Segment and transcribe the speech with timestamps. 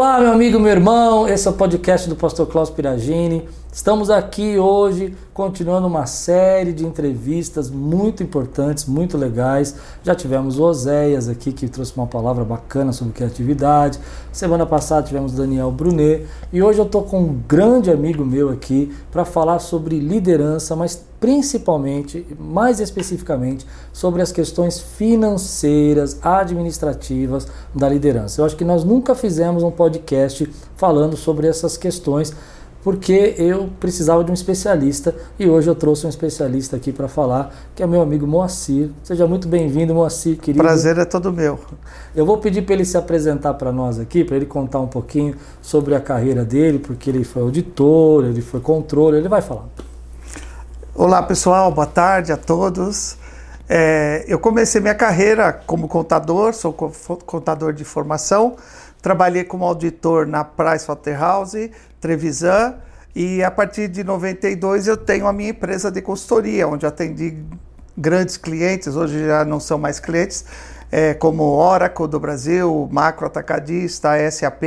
[0.00, 1.26] Olá, meu amigo, meu irmão.
[1.26, 3.48] Esse é o podcast do Pastor Klaus Piragini.
[3.72, 9.74] Estamos aqui hoje continuando uma série de entrevistas muito importantes, muito legais.
[10.04, 13.98] Já tivemos o Oséias aqui que trouxe uma palavra bacana sobre criatividade.
[14.30, 18.94] Semana passada tivemos Daniel Brunet e hoje eu estou com um grande amigo meu aqui
[19.10, 28.40] para falar sobre liderança, mas principalmente, mais especificamente, sobre as questões financeiras, administrativas da liderança.
[28.40, 32.34] Eu acho que nós nunca fizemos um podcast falando sobre essas questões
[32.82, 37.54] porque eu precisava de um especialista e hoje eu trouxe um especialista aqui para falar,
[37.74, 38.90] que é meu amigo Moacir.
[39.02, 40.62] Seja muito bem-vindo, Moacir, querido.
[40.62, 41.58] Prazer é todo meu.
[42.14, 45.34] Eu vou pedir para ele se apresentar para nós aqui, para ele contar um pouquinho
[45.60, 49.68] sobre a carreira dele, porque ele foi auditor, ele foi controle, ele vai falar.
[51.00, 53.16] Olá, pessoal, boa tarde a todos.
[53.68, 58.56] É, eu comecei minha carreira como contador, sou contador de formação.
[59.00, 61.70] Trabalhei como auditor na Pricewaterhouse,
[62.00, 62.74] Trevisan,
[63.14, 67.44] e a partir de 92 eu tenho a minha empresa de consultoria, onde atendi
[67.96, 70.44] grandes clientes, hoje já não são mais clientes,
[70.90, 74.64] é, como Oracle do Brasil, Macro Atacadista, SAP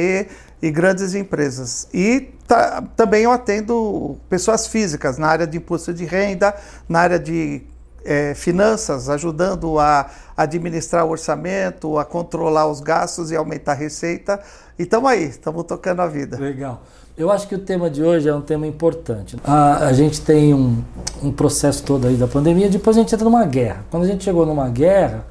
[0.61, 1.87] e grandes empresas.
[1.93, 6.55] E tá, também eu atendo pessoas físicas na área de imposto de renda,
[6.87, 7.63] na área de
[8.05, 14.39] é, finanças, ajudando a administrar o orçamento, a controlar os gastos e aumentar a receita.
[14.77, 16.37] E estamos aí, estamos tocando a vida.
[16.37, 16.81] Legal.
[17.17, 19.37] Eu acho que o tema de hoje é um tema importante.
[19.43, 20.81] A, a gente tem um,
[21.21, 23.83] um processo todo aí da pandemia, depois a gente entra numa guerra.
[23.91, 25.25] Quando a gente chegou numa guerra,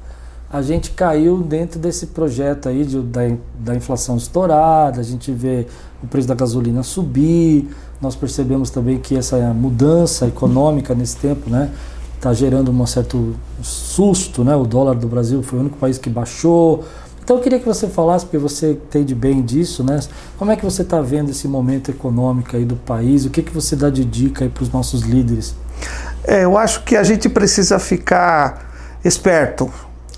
[0.51, 3.21] a gente caiu dentro desse projeto aí de, da,
[3.57, 5.65] da inflação estourada, a gente vê
[6.03, 7.69] o preço da gasolina subir,
[8.01, 11.71] nós percebemos também que essa mudança econômica nesse tempo, né,
[12.17, 14.55] está gerando um certo susto, né?
[14.55, 16.83] O dólar do Brasil foi o único país que baixou.
[17.23, 19.99] Então eu queria que você falasse, porque você entende bem disso, né?
[20.37, 23.25] Como é que você está vendo esse momento econômico aí do país?
[23.25, 25.55] O que, que você dá de dica aí para os nossos líderes?
[26.23, 29.71] É, eu acho que a gente precisa ficar esperto.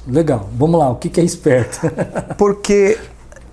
[0.08, 0.50] Legal.
[0.54, 0.90] Vamos lá.
[0.90, 1.80] O que, que é esperto?
[2.38, 3.00] porque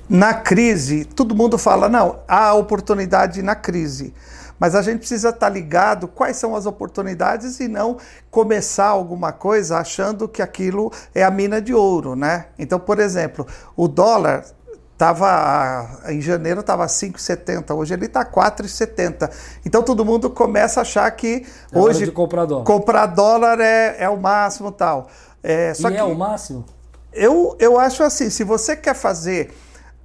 [0.09, 4.13] na crise, todo mundo fala, não, há oportunidade na crise.
[4.59, 7.97] Mas a gente precisa estar tá ligado quais são as oportunidades e não
[8.31, 12.47] começar alguma coisa achando que aquilo é a mina de ouro, né?
[12.59, 14.45] Então, por exemplo, o dólar
[15.01, 19.31] Tava, em janeiro estava 5,70, hoje ele está 4,70.
[19.65, 24.11] Então todo mundo começa a achar que é hoje comprar dólar, comprar dólar é, é
[24.11, 25.09] o máximo tal.
[25.43, 26.65] É, só e é que é o máximo?
[27.13, 29.53] Eu, eu acho assim, se você quer fazer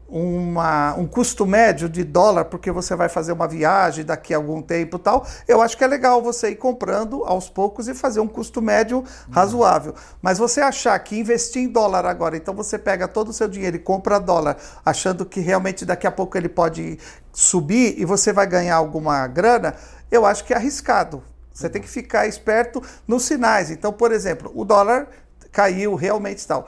[0.08, 4.62] uma, um custo médio de dólar, porque você vai fazer uma viagem daqui a algum
[4.62, 8.28] tempo tal, eu acho que é legal você ir comprando aos poucos e fazer um
[8.28, 9.96] custo médio razoável.
[10.22, 13.76] Mas você achar que investir em dólar agora, então você pega todo o seu dinheiro
[13.76, 17.00] e compra dólar, achando que realmente daqui a pouco ele pode
[17.34, 19.76] subir e você vai ganhar alguma grana,
[20.12, 21.24] eu acho que é arriscado.
[21.52, 23.72] Você tem que ficar esperto nos sinais.
[23.72, 25.08] Então, por exemplo, o dólar
[25.56, 26.68] caiu realmente tal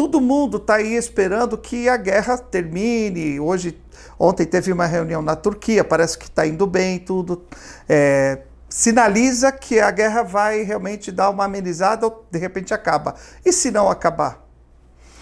[0.00, 3.38] todo mundo está aí esperando que a guerra termine.
[3.38, 3.78] Hoje,
[4.18, 7.44] ontem teve uma reunião na Turquia, parece que está indo bem, tudo.
[7.86, 13.14] É, sinaliza que a guerra vai realmente dar uma amenizada ou de repente acaba.
[13.44, 14.42] E se não acabar?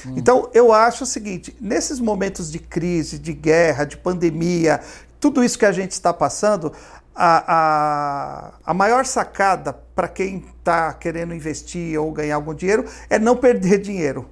[0.07, 0.15] Hum.
[0.17, 4.81] Então, eu acho o seguinte: nesses momentos de crise, de guerra, de pandemia,
[5.19, 6.73] tudo isso que a gente está passando,
[7.21, 13.19] a, a, a maior sacada para quem está querendo investir ou ganhar algum dinheiro é
[13.19, 14.31] não perder dinheiro.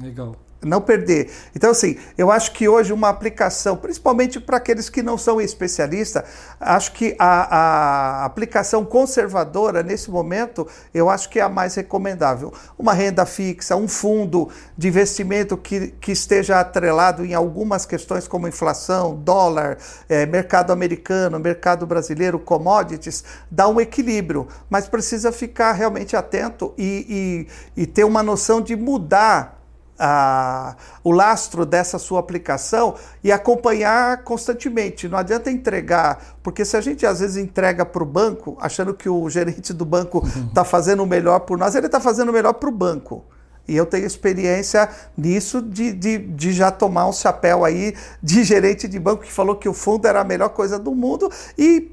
[0.00, 0.34] Legal.
[0.60, 1.30] Não perder.
[1.54, 6.24] Então, assim, eu acho que hoje uma aplicação, principalmente para aqueles que não são especialistas,
[6.58, 12.52] acho que a, a, aplicação conservadora, nesse momento, eu acho que é a mais recomendável.
[12.76, 18.48] Uma renda fixa, um fundo de investimento que, que esteja atrelado em algumas questões como
[18.48, 26.16] inflação, dólar, é, mercado americano, mercado brasileiro, commodities, dá um equilíbrio, mas precisa ficar realmente
[26.16, 27.46] atento e,
[27.76, 29.57] e, e ter uma noção de mudar
[29.98, 35.08] a, o lastro dessa sua aplicação e acompanhar constantemente.
[35.08, 39.08] Não adianta entregar, porque se a gente às vezes entrega para o banco, achando que
[39.08, 42.54] o gerente do banco está fazendo o melhor por nós, ele está fazendo o melhor
[42.54, 43.24] para o banco.
[43.66, 48.88] E eu tenho experiência nisso de, de, de, já tomar um chapéu aí de gerente
[48.88, 51.92] de banco que falou que o fundo era a melhor coisa do mundo e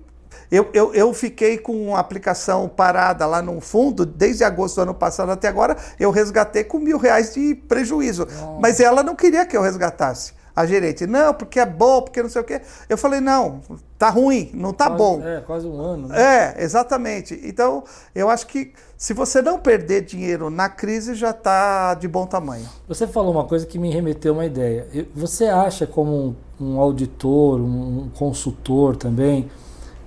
[0.52, 4.94] eu, eu, eu fiquei com a aplicação parada lá no fundo, desde agosto do ano
[4.94, 8.26] passado até agora, eu resgatei com mil reais de prejuízo.
[8.26, 8.60] Nossa.
[8.60, 10.34] Mas ela não queria que eu resgatasse.
[10.56, 12.62] A gerente, não, porque é bom, porque não sei o quê.
[12.88, 13.60] Eu falei, não,
[13.98, 15.22] tá ruim, não tá quase, bom.
[15.22, 16.08] É, quase um ano.
[16.08, 16.56] Né?
[16.56, 17.38] É, exatamente.
[17.44, 17.84] Então,
[18.16, 22.66] eu acho que se você não perder dinheiro na crise, já está de bom tamanho.
[22.88, 24.88] Você falou uma coisa que me remeteu uma ideia.
[25.14, 29.50] Você acha, como um auditor, um consultor também,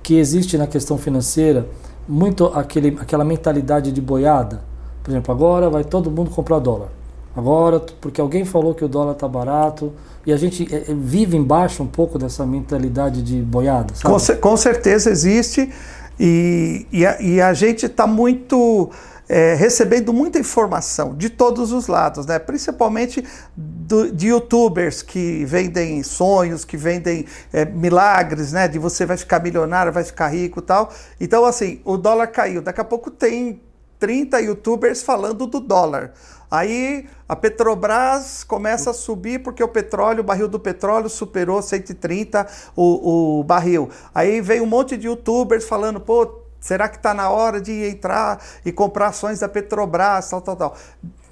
[0.08, 1.68] que existe na questão financeira
[2.08, 4.62] muito aquele, aquela mentalidade de boiada.
[5.02, 6.88] Por exemplo, agora vai todo mundo comprar dólar.
[7.36, 9.92] Agora, porque alguém falou que o dólar está barato,
[10.24, 13.92] e a gente é, vive embaixo um pouco dessa mentalidade de boiada.
[14.02, 15.70] Com, com, certeza existe,
[16.18, 18.88] e, e, a, e a gente está muito
[19.28, 22.38] é, recebendo muita informação de todos os lados, né?
[22.38, 23.24] principalmente
[23.56, 28.66] do, de youtubers que vendem sonhos, que vendem é, milagres, né?
[28.66, 30.90] de você vai ficar milionário, vai ficar rico e tal.
[31.20, 32.62] Então, assim, o dólar caiu.
[32.62, 33.60] Daqui a pouco tem
[33.98, 36.12] 30 youtubers falando do dólar.
[36.50, 42.46] Aí a Petrobras começa a subir porque o petróleo, o barril do petróleo superou 130
[42.74, 43.90] o, o barril.
[44.14, 48.42] Aí vem um monte de youtubers falando, pô, Será que está na hora de entrar
[48.64, 50.76] e comprar ações da Petrobras, tal, tal, tal?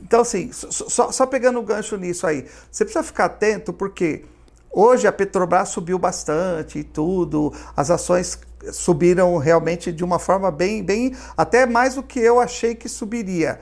[0.02, 4.24] Então, assim, só, só pegando o um gancho nisso aí, você precisa ficar atento porque
[4.70, 8.38] hoje a Petrobras subiu bastante e tudo, as ações
[8.72, 13.58] subiram realmente de uma forma bem, bem, até mais do que eu achei que subiria.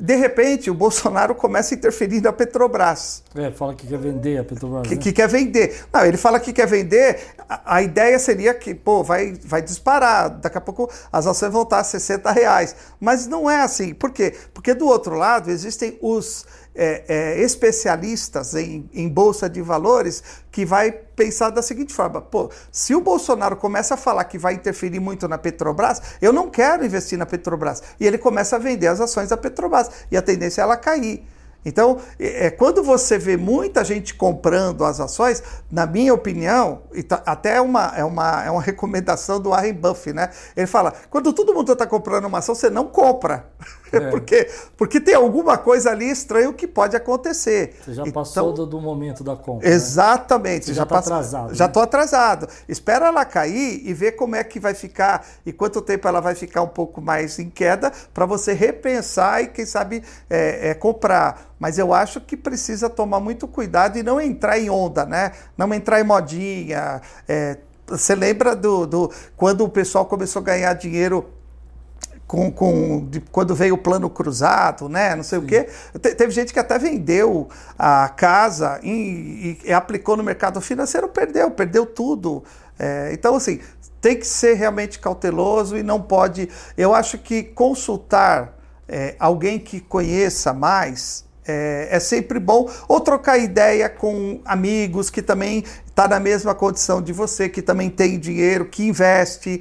[0.00, 3.22] De repente, o Bolsonaro começa a interferir na Petrobras.
[3.34, 4.86] É, fala que quer vender a Petrobras.
[4.86, 5.00] Que, né?
[5.00, 5.84] que quer vender.
[5.92, 7.20] Não, ele fala que quer vender.
[7.48, 10.30] A, a, ideia seria que, pô, vai, vai disparar.
[10.30, 12.74] Daqui a pouco as ações vão estar a 60 reais.
[12.98, 13.92] Mas não é assim.
[13.92, 14.34] Por quê?
[14.54, 20.64] Porque do outro lado existem os é, é, especialistas em, em, bolsa de valores que
[20.64, 25.00] vai pensar da seguinte forma: pô, se o Bolsonaro começa a falar que vai interferir
[25.00, 27.82] muito na Petrobras, eu não quero investir na Petrobras.
[27.98, 31.24] E ele começa a vender as ações da Petrobras e a tendência é ela cair.
[31.64, 37.22] Então, é, é, quando você vê muita gente comprando as ações, na minha opinião, tá,
[37.26, 40.30] até é uma, é, uma, é uma recomendação do Warren Buffett, né?
[40.56, 43.46] Ele fala: quando todo mundo está comprando uma ação, você não compra.
[43.92, 44.00] É.
[44.10, 47.76] porque, porque tem alguma coisa ali estranha que pode acontecer.
[47.84, 49.68] Você já passou então, do, do, momento da compra.
[49.68, 49.74] Né?
[49.74, 50.60] Exatamente.
[50.60, 50.66] Né?
[50.66, 51.54] Você já está atrasado.
[51.54, 51.84] Já estou né?
[51.84, 52.48] atrasado.
[52.68, 56.34] Espera ela cair e ver como é que vai ficar e quanto tempo ela vai
[56.34, 61.54] ficar um pouco mais em queda para você repensar e, quem sabe, é, é, comprar.
[61.58, 65.32] Mas eu acho que precisa tomar muito cuidado e não entrar em onda, né?
[65.56, 67.00] Não entrar em modinha.
[67.28, 71.26] É, você lembra do, do quando o pessoal começou a ganhar dinheiro
[72.30, 75.16] com, com de, quando veio o plano cruzado, né?
[75.16, 75.44] Não sei Sim.
[75.44, 75.68] o quê.
[76.00, 81.08] Te, teve gente que até vendeu a casa e, e, e, aplicou no mercado financeiro,
[81.08, 82.44] perdeu, perdeu tudo.
[82.78, 83.58] É, então, assim,
[84.00, 86.48] tem que ser realmente cauteloso e não pode.
[86.78, 88.56] Eu acho que consultar
[88.88, 95.20] é, alguém que conheça mais é, é, sempre bom, ou trocar ideia com amigos que
[95.20, 99.60] também está na mesma condição de você, que também tem dinheiro, que investe,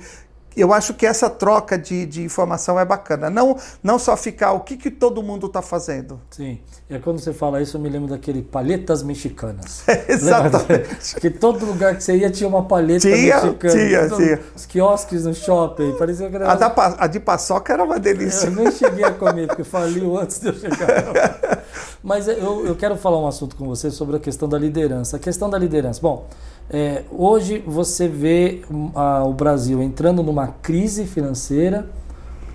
[0.60, 3.30] eu acho que essa troca de, de informação é bacana.
[3.30, 6.20] Não, não só ficar o que, que todo mundo está fazendo.
[6.32, 6.60] Sim.
[6.90, 9.88] E quando você fala isso, eu me lembro daquele palhetas mexicanas.
[9.88, 11.16] É, exatamente.
[11.20, 13.74] que todo lugar que você ia tinha uma palheta tinha, mexicana.
[13.74, 14.40] Tinha, tinha.
[14.56, 15.96] Os quiosques no shopping.
[15.98, 16.52] Parecia que era...
[16.52, 18.48] a, da, a de paçoca era uma delícia.
[18.48, 21.64] Eu nem cheguei a comer, porque faliu antes de eu chegar.
[22.04, 25.18] Mas eu, eu quero falar um assunto com você sobre a questão da liderança.
[25.18, 26.00] A questão da liderança.
[26.02, 26.28] Bom,
[26.72, 28.62] é, hoje você vê
[28.94, 31.88] a, o Brasil entrando numa crise financeira.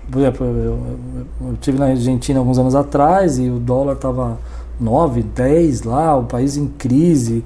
[0.09, 0.79] Por exemplo, eu, eu,
[1.41, 4.39] eu estive na Argentina alguns anos atrás e o dólar estava
[4.79, 7.43] 9, 10 lá, o país em crise,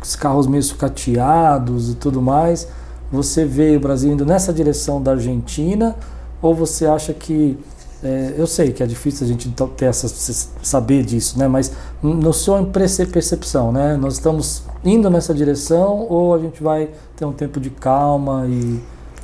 [0.00, 2.68] os carros meio sucateados e tudo mais.
[3.10, 5.96] Você vê o Brasil indo nessa direção da Argentina
[6.40, 7.58] ou você acha que
[8.02, 10.06] é, eu sei que é difícil a gente ter essa,
[10.62, 11.48] saber disso, né?
[11.48, 12.54] Mas no seu
[13.10, 13.96] percepção, né?
[13.96, 18.80] Nós estamos indo nessa direção ou a gente vai ter um tempo de calma e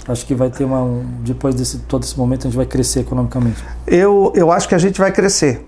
[0.09, 3.01] acho que vai ter uma um, depois desse todo esse momento a gente vai crescer
[3.01, 3.65] economicamente?
[3.87, 5.65] Eu, eu acho que a gente vai crescer.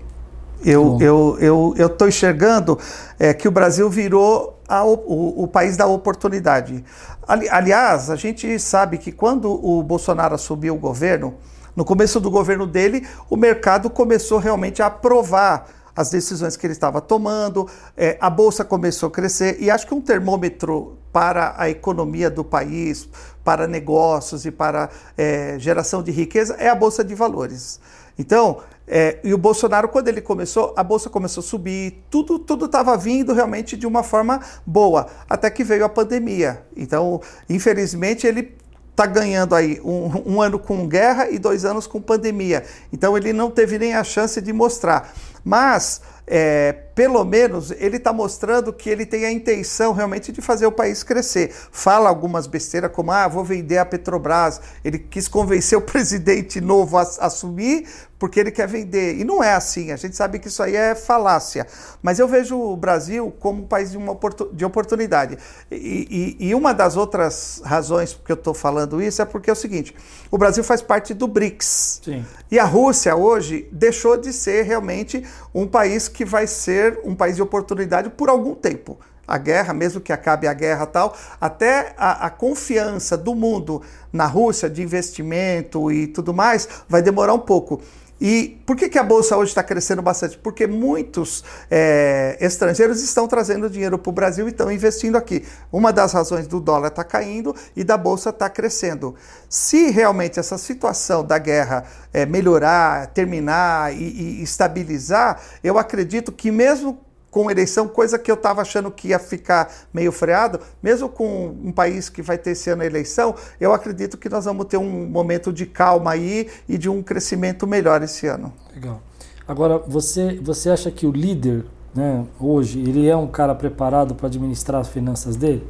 [0.65, 2.77] Eu eu eu eu estou enxergando
[3.17, 6.83] é, que o Brasil virou a, o, o país da oportunidade.
[7.25, 11.35] Ali, aliás, a gente sabe que quando o Bolsonaro assumiu o governo
[11.77, 16.73] no começo do governo dele, o mercado começou realmente a aprovar as decisões que ele
[16.73, 21.69] estava tomando, é, a bolsa começou a crescer e acho que um termômetro para a
[21.69, 23.07] economia do país,
[23.43, 27.79] para negócios e para é, geração de riqueza é a bolsa de valores.
[28.17, 28.57] Então,
[28.87, 32.97] é, e o Bolsonaro, quando ele começou, a bolsa começou a subir, tudo tudo estava
[32.97, 36.63] vindo realmente de uma forma boa, até que veio a pandemia.
[36.75, 38.57] Então, infelizmente, ele
[38.97, 42.63] está ganhando aí um, um, ano com guerra e dois anos com pandemia.
[42.91, 45.13] Então ele não teve nem a chance de mostrar.
[45.45, 50.65] Mas é, pelo menos ele está mostrando que ele tem a intenção realmente de fazer
[50.65, 51.53] o país crescer.
[51.71, 54.59] Fala algumas besteiras como, ah, vou vender a Petrobras.
[54.83, 57.85] Ele quis convencer o presidente novo a, assumir
[58.19, 59.17] porque ele quer vender.
[59.17, 61.67] E não é assim, a gente sabe que isso aí é falácia.
[62.01, 64.17] Mas eu vejo o Brasil como um país de, uma
[64.53, 65.37] de oportunidade.
[65.71, 69.53] E, e, e, uma das outras razões que eu estou falando isso é porque é
[69.53, 69.95] o seguinte:
[70.31, 72.01] o Brasil faz parte do BRICS.
[72.03, 72.25] Sim.
[72.49, 75.23] E a Rússia hoje deixou de ser realmente
[75.53, 79.99] um país que vai ser um país de oportunidade por algum tempo a guerra, mesmo
[79.99, 85.91] que acabe a guerra tal, até a, a, confiança do mundo na Rússia de investimento
[85.91, 87.81] e tudo mais vai demorar um pouco.
[88.19, 90.37] E por que, que a Bolsa hoje está crescendo bastante?
[90.37, 95.45] Porque muitos é, estrangeiros estão trazendo dinheiro para o Brasil e estão investindo aqui.
[95.71, 99.15] Uma das razões do dólar está caindo e da Bolsa está crescendo.
[99.47, 106.51] Se realmente essa situação da guerra é, melhorar, terminar e, e estabilizar, eu acredito que
[106.51, 111.55] mesmo com eleição, coisa que eu estava achando que ia ficar meio freado, mesmo com
[111.63, 114.77] um país que vai ter esse ano a eleição, eu acredito que nós vamos ter
[114.77, 118.53] um momento de calma aí e de um crescimento melhor esse ano.
[118.73, 119.01] Legal.
[119.47, 121.65] Agora, você, você acha que o líder,
[121.95, 125.65] né, hoje, ele é um cara preparado para administrar as finanças dele?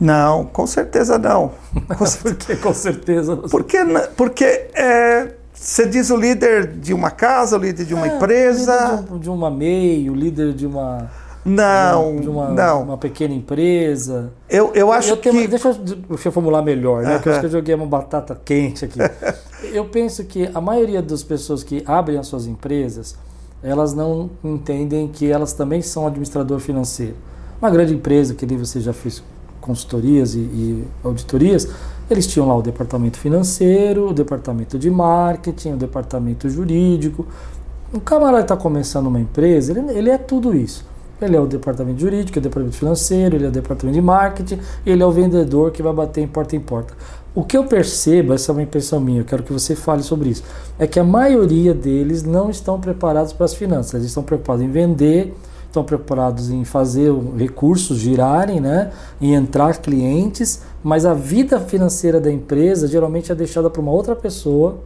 [0.00, 1.52] Não, com certeza não.
[1.88, 3.36] Com Por que com certeza?
[3.36, 3.78] Porque,
[4.16, 9.02] porque é, você diz o líder de uma casa, o líder de uma é, empresa?
[9.04, 11.10] De, um, de, uma MEI, o líder de uma.
[11.44, 12.82] Não, de uma, não.
[12.82, 14.32] uma pequena empresa.
[14.48, 15.48] Eu, eu acho eu tenho, que.
[15.48, 17.14] Deixa eu, deixa eu formular melhor, né?
[17.14, 18.98] Porque eu acho que eu joguei uma batata quente aqui.
[19.72, 23.16] eu penso que a maioria das pessoas que abrem as suas empresas,
[23.62, 27.16] elas não entendem que elas também são administrador financeiro.
[27.60, 29.22] Uma grande empresa, que você já fez
[29.60, 31.68] consultorias e, e auditorias,
[32.10, 37.26] eles tinham lá o departamento financeiro, o departamento de marketing, o departamento jurídico.
[37.92, 40.84] Um camarada está começando uma empresa, ele, ele, é tudo isso.
[41.20, 44.60] Ele é o departamento jurídico, é o departamento financeiro, ele é o departamento de marketing,
[44.86, 46.94] ele é o vendedor que vai bater em porta em porta.
[47.34, 50.30] O que eu percebo, essa é uma impressão minha, eu quero que você fale sobre
[50.30, 50.42] isso,
[50.78, 54.70] é que a maioria deles não estão preparados para as finanças, eles estão preparados em
[54.70, 55.34] vender,
[55.68, 62.32] estão preparados em fazer recursos girarem, né, em entrar clientes, mas a vida financeira da
[62.32, 64.78] empresa geralmente é deixada para uma outra pessoa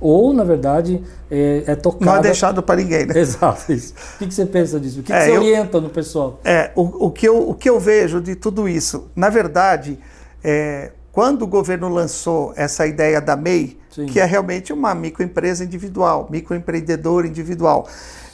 [0.00, 2.04] ou, na verdade, é, é tocada...
[2.04, 3.14] Não é deixado para ninguém, né?
[3.18, 3.72] Exato.
[3.72, 3.94] Isso.
[4.14, 5.00] O que, que você pensa disso?
[5.00, 6.40] O que, é, que você eu, orienta no pessoal?
[6.44, 9.98] É, o, o, que eu, o que eu vejo de tudo isso, na verdade,
[10.42, 14.06] é, quando o governo lançou essa ideia da MEI, Sim.
[14.06, 17.88] que é realmente uma microempresa individual, microempreendedor individual,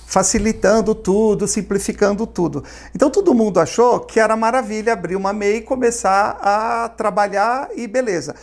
[0.07, 2.65] facilitando tudo, simplificando tudo.
[2.95, 7.87] Então todo mundo achou que era maravilha abrir uma MEI e começar a trabalhar e
[7.87, 8.35] beleza.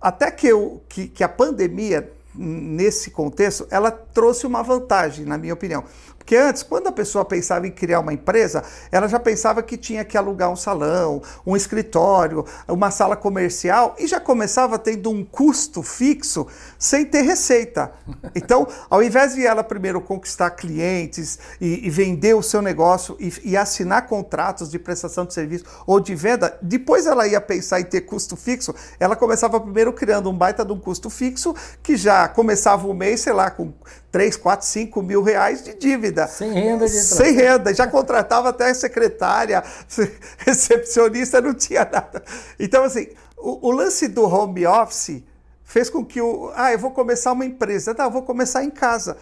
[0.00, 5.54] Até que, eu, que, que a pandemia, nesse contexto, ela trouxe uma vantagem, na minha
[5.54, 5.84] opinião.
[6.26, 10.04] Porque antes, quando a pessoa pensava em criar uma empresa, ela já pensava que tinha
[10.04, 15.84] que alugar um salão, um escritório, uma sala comercial e já começava tendo um custo
[15.84, 16.44] fixo
[16.76, 17.92] sem ter receita.
[18.34, 23.32] Então, ao invés de ela primeiro conquistar clientes e, e vender o seu negócio e,
[23.44, 27.84] e, assinar contratos de prestação de serviço ou de venda, depois ela ia pensar em
[27.84, 32.28] ter custo fixo, ela começava primeiro criando um baita de um custo fixo que já
[32.28, 33.72] começava o mês, sei lá, com
[34.16, 36.26] 3, 4, 5 mil reais de dívida.
[36.26, 37.74] Sem renda de Sem renda.
[37.74, 39.62] Já contratava até secretária,
[40.38, 42.24] recepcionista, não tinha nada.
[42.58, 45.22] Então, assim, o, o lance do home office
[45.62, 46.50] fez com que o.
[46.54, 47.94] Ah, eu vou começar uma empresa.
[47.94, 49.18] Tá, eu vou começar em casa.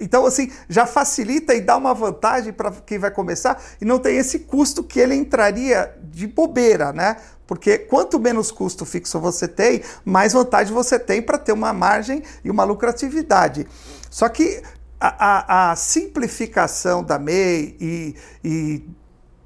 [0.00, 4.16] Então, assim, já facilita e dá uma vantagem para quem vai começar e não tem
[4.16, 7.18] esse custo que ele entraria de bobeira, né?
[7.46, 12.22] Porque quanto menos custo fixo você tem, mais vantagem você tem para ter uma margem
[12.42, 13.66] e uma lucratividade.
[14.10, 14.62] Só que
[15.00, 18.82] a, a, a simplificação da MEI e, e,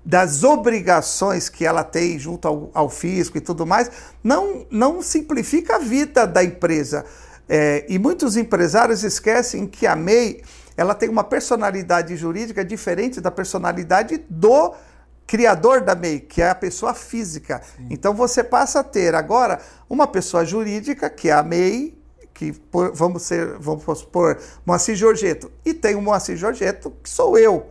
[0.04, 3.90] das obrigações que ela tem junto ao, ao, fisco e tudo mais,
[4.22, 7.04] não, não simplifica a vida da empresa.
[7.48, 10.42] É, e muitos empresários esquecem que a MEI
[10.76, 14.74] ela tem uma personalidade jurídica diferente da personalidade do
[15.26, 17.60] criador da MEI, que é a pessoa física.
[17.76, 17.88] Sim.
[17.90, 22.01] Então você passa a ter agora uma pessoa jurídica, que é a MEI,
[22.34, 27.38] que por, vamos ser, vamos supor, Moacir Giorgetto, e tem o Moacir Giorgetto, que sou
[27.38, 27.66] eu.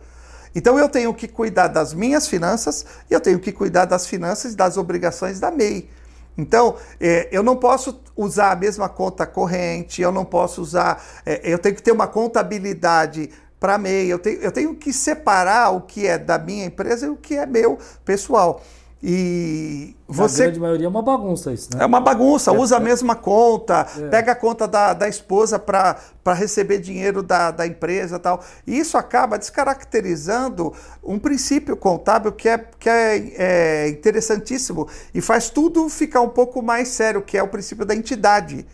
[0.54, 4.52] Então eu tenho que cuidar das minhas finanças e eu tenho que cuidar das finanças
[4.52, 5.88] e das obrigações da MEI.
[6.36, 11.02] Então, é, eu não posso usar a mesma conta corrente, eu não posso usar.
[11.26, 14.08] É, eu tenho que ter uma contabilidade para MEI.
[14.08, 17.34] Eu tenho, eu tenho que separar o que é da minha empresa e o que
[17.34, 18.62] é meu pessoal.
[19.02, 20.42] E você.
[20.42, 21.82] A grande maioria é uma bagunça isso, né?
[21.82, 22.78] É uma bagunça, é, usa é.
[22.78, 24.08] a mesma conta, é.
[24.08, 25.98] pega a conta da, da esposa para
[26.34, 28.44] receber dinheiro da, da empresa tal.
[28.64, 35.50] E isso acaba descaracterizando um princípio contábil que, é, que é, é interessantíssimo e faz
[35.50, 38.64] tudo ficar um pouco mais sério, que é o princípio da entidade.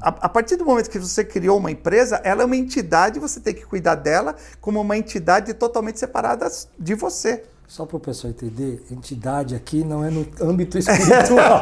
[0.00, 3.40] A, a, partir do momento que você criou uma empresa, ela é uma entidade, você
[3.40, 7.44] tem que cuidar dela como uma entidade totalmente separada de você.
[7.66, 11.60] Só para o pessoal entender, entidade aqui não é no âmbito espiritual.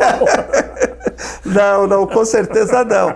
[1.45, 3.11] não, não, com certeza não.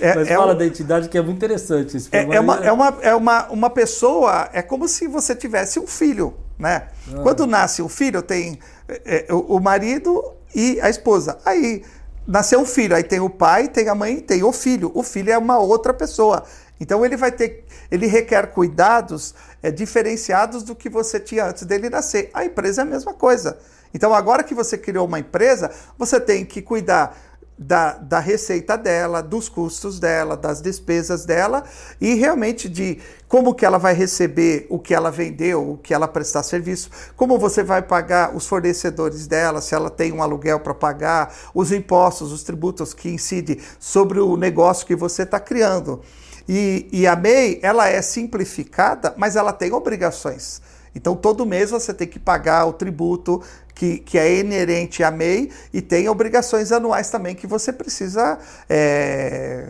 [0.00, 1.96] É, Mas é fala um, da entidade que é muito interessante.
[1.96, 5.78] Isso é, é, uma, é, uma, é uma, uma pessoa, é como se você tivesse
[5.78, 6.88] um filho, né?
[7.12, 7.20] Ah.
[7.22, 11.38] Quando nasce o filho, tem é, o, o marido e a esposa.
[11.44, 11.82] Aí
[12.26, 14.90] nasceu um filho, aí tem o pai, tem a mãe, tem o filho.
[14.94, 16.42] O filho é uma outra pessoa.
[16.80, 17.63] Então ele vai ter,
[17.94, 22.28] ele requer cuidados é, diferenciados do que você tinha antes dele nascer.
[22.34, 23.58] A empresa é a mesma coisa.
[23.94, 27.16] Então agora que você criou uma empresa, você tem que cuidar
[27.56, 31.62] da, da receita dela, dos custos dela, das despesas dela
[32.00, 32.98] e realmente de
[33.28, 37.38] como que ela vai receber o que ela vendeu, o que ela prestar serviço, como
[37.38, 42.32] você vai pagar os fornecedores dela, se ela tem um aluguel para pagar, os impostos,
[42.32, 46.02] os tributos que incidem sobre o negócio que você está criando.
[46.48, 50.60] E, e a MEI, ela é simplificada, mas ela tem obrigações.
[50.94, 53.42] Então, todo mês você tem que pagar o tributo
[53.74, 59.66] que, que é inerente à MEI e tem obrigações anuais também que você precisa é,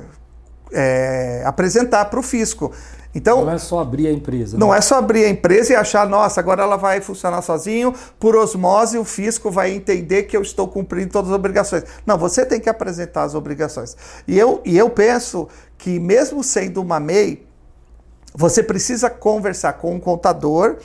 [0.70, 2.72] é, apresentar para o fisco.
[3.14, 4.58] Então, não é só abrir a empresa.
[4.58, 4.78] Não né?
[4.78, 8.98] é só abrir a empresa e achar, nossa, agora ela vai funcionar sozinho, por osmose
[8.98, 11.84] o fisco vai entender que eu estou cumprindo todas as obrigações.
[12.04, 13.96] Não, você tem que apresentar as obrigações.
[14.26, 17.46] E eu, e eu penso que mesmo sendo uma MEI,
[18.34, 20.78] você precisa conversar com um contador,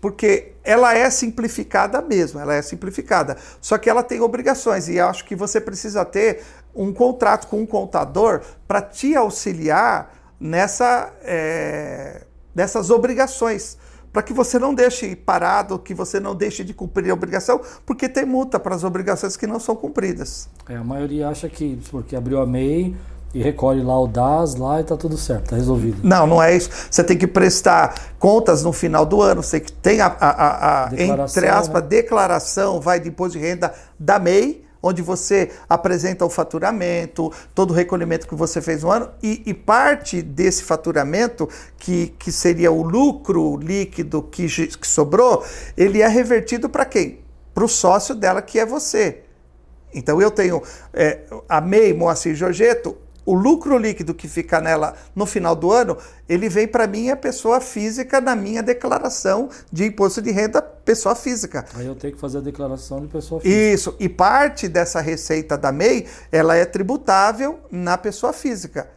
[0.00, 3.36] porque ela é simplificada mesmo, ela é simplificada.
[3.60, 6.42] Só que ela tem obrigações e acho que você precisa ter
[6.74, 12.22] um contrato com um contador para te auxiliar nessa, é,
[12.54, 13.78] nessas obrigações.
[14.12, 18.08] Para que você não deixe parado, que você não deixe de cumprir a obrigação, porque
[18.08, 20.48] tem multa para as obrigações que não são cumpridas.
[20.68, 22.96] É, a maioria acha que porque abriu a MEI,
[23.34, 25.98] e recolhe lá o DAS lá e tá tudo certo, tá resolvido.
[26.02, 26.70] Não, não é isso.
[26.90, 30.90] Você tem que prestar contas no final do ano, você tem a, a, a, a
[30.94, 31.88] entre aspas, né?
[31.88, 37.74] declaração, vai de imposto de renda da MEI, onde você apresenta o faturamento, todo o
[37.74, 42.82] recolhimento que você fez no ano, e, e parte desse faturamento, que, que seria o
[42.82, 45.44] lucro líquido que, que sobrou,
[45.76, 47.20] ele é revertido para quem?
[47.54, 49.22] Para o sócio dela, que é você.
[49.94, 55.26] Então eu tenho é, a MEI Moacir Giorgetto, o lucro líquido que fica nela no
[55.26, 60.22] final do ano, ele vem para mim a pessoa física na minha declaração de imposto
[60.22, 61.66] de renda pessoa física.
[61.74, 63.60] Aí eu tenho que fazer a declaração de pessoa física.
[63.60, 68.95] Isso, e parte dessa receita da MEI, ela é tributável na pessoa física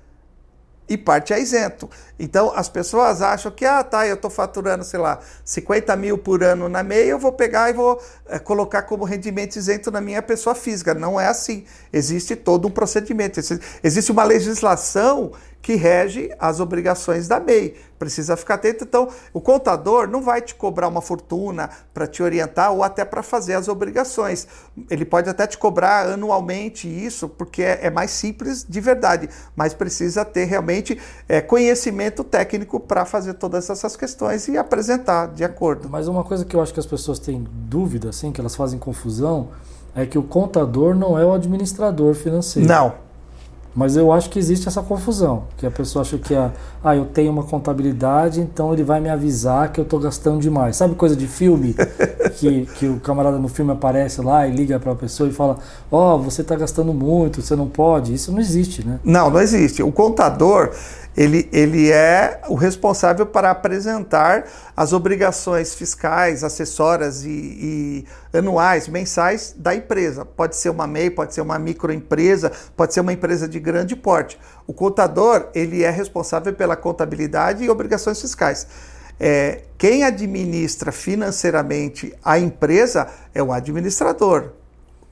[0.90, 1.90] e parte é isento.
[2.20, 6.44] Então as pessoas acham que, ah, tá, eu estou faturando, sei lá, 50 mil por
[6.44, 10.22] ano na MEI, eu vou pegar e vou é, colocar como rendimento isento na minha
[10.22, 10.94] pessoa física.
[10.94, 11.64] Não é assim.
[11.94, 13.40] Existe todo um procedimento.
[13.84, 17.76] Existe uma legislação que rege as obrigações da MEI.
[17.98, 18.86] Precisa ficar atento.
[18.86, 23.22] Então, o contador não vai te cobrar uma fortuna para te orientar ou até para
[23.22, 24.48] fazer as obrigações.
[24.90, 29.74] Ele pode até te cobrar anualmente isso, porque é, é mais simples de verdade, mas
[29.74, 35.90] precisa ter realmente é, conhecimento técnico para fazer todas essas questões e apresentar de acordo.
[35.90, 38.80] Mas uma coisa que eu acho que as pessoas têm dúvida, assim, que elas fazem
[38.80, 39.50] confusão,
[39.94, 42.68] é que o contador não é o administrador financeiro.
[42.68, 43.09] Não.
[43.76, 46.52] Mas eu acho que existe essa confusão, que a pessoa acha que a,
[46.84, 50.76] ah, eu tenho uma contabilidade, então ele vai me avisar que eu estou gastando demais.
[50.76, 51.76] Sabe coisa de filme?
[52.38, 55.58] que, que o camarada no filme aparece lá e liga para a pessoa e fala:
[55.92, 58.14] Ó, oh, você está gastando muito, você não pode.
[58.14, 59.00] Isso não existe, né?
[59.04, 59.84] Não, não existe.
[59.84, 60.72] O contador,
[61.20, 68.06] ele, ele é o responsável para apresentar as obrigações fiscais, acessórias e, e,
[68.38, 70.24] anuais, mensais da empresa.
[70.24, 74.40] Pode ser uma MEI, pode ser uma microempresa, pode ser uma empresa de grande porte.
[74.66, 78.66] O contador ele é responsável pela contabilidade e obrigações fiscais.
[79.20, 84.54] É, quem administra financeiramente a empresa é o administrador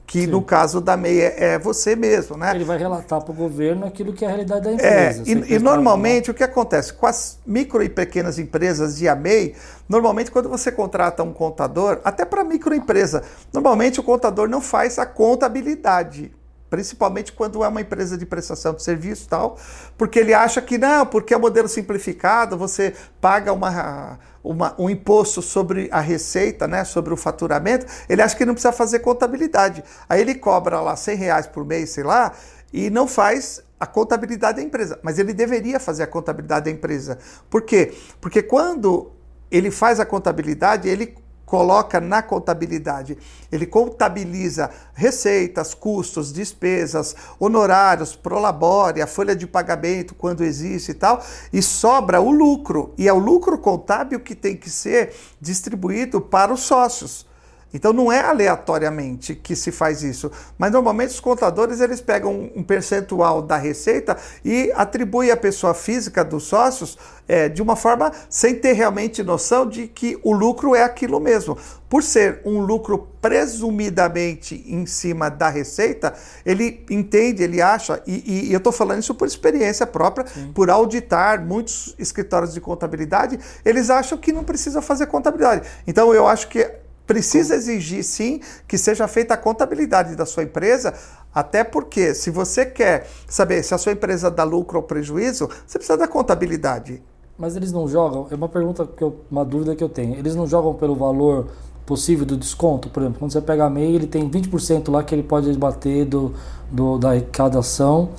[0.08, 0.28] que Sim.
[0.28, 2.52] no caso da MEI é, é, você mesmo, né?
[2.54, 5.22] Ele vai relatar para o governo aquilo que é a realidade da empresa.
[5.22, 9.14] É, e, e normalmente o que acontece com as micro e pequenas empresas e a
[9.14, 9.54] MEI,
[9.86, 15.04] normalmente quando você contrata um contador, até para microempresa, normalmente o contador não faz a
[15.04, 16.32] contabilidade.
[16.68, 19.58] Principalmente quando é uma empresa de prestação de serviço e tal,
[19.96, 25.42] porque ele acha que não, porque é modelo simplificado, você paga uma, uma, um imposto
[25.42, 29.82] sobre a receita, né, sobre o faturamento, ele acha que não precisa fazer contabilidade.
[30.08, 32.32] Aí ele cobra lá 100 reais por mês, sei lá,
[32.72, 34.98] e não faz a contabilidade da empresa.
[35.02, 37.18] Mas ele deveria fazer a contabilidade da empresa.
[37.48, 37.94] Por quê?
[38.20, 39.12] Porque quando
[39.50, 41.14] ele faz a contabilidade, ele
[41.48, 43.16] coloca na contabilidade.
[43.50, 51.24] Ele contabiliza receitas, custos, despesas, honorários, prolabore, a folha de pagamento quando existe e tal,
[51.50, 52.92] e sobra o lucro.
[52.98, 57.27] E é o lucro contábil que tem que ser distribuído para os sócios.
[57.72, 62.62] Então não é aleatoriamente que se faz isso, mas normalmente os contadores eles pegam um
[62.62, 66.96] percentual da receita e atribuem à pessoa física dos sócios
[67.28, 71.58] é, de uma forma sem ter realmente noção de que o lucro é aquilo mesmo.
[71.88, 78.52] Por ser um lucro presumidamente em cima da receita, ele entende, ele acha, e, e
[78.52, 80.52] eu estou falando isso por experiência própria, Sim.
[80.52, 85.66] por auditar muitos escritórios de contabilidade, eles acham que não precisa fazer contabilidade.
[85.86, 86.70] Então eu acho que
[87.08, 90.92] precisa exigir sim que seja feita a contabilidade da sua empresa,
[91.34, 95.78] até porque se você quer saber se a sua empresa dá lucro ou prejuízo, você
[95.78, 97.02] precisa da contabilidade.
[97.38, 100.16] Mas eles não jogam, é uma pergunta que eu, uma dúvida que eu tenho.
[100.16, 101.46] Eles não jogam pelo valor
[101.86, 105.14] possível do desconto, por exemplo, quando você pega a MEI, ele tem 20% lá que
[105.14, 106.34] ele pode bater do,
[106.70, 108.10] do da arrecadação,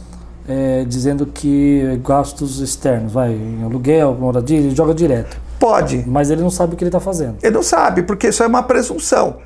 [0.47, 5.48] é, dizendo que gastos externos, vai, em aluguel, moradia, ele joga direto.
[5.59, 6.03] Pode.
[6.07, 7.37] Mas ele não sabe o que ele está fazendo.
[7.43, 9.37] Ele não sabe, porque isso é uma presunção.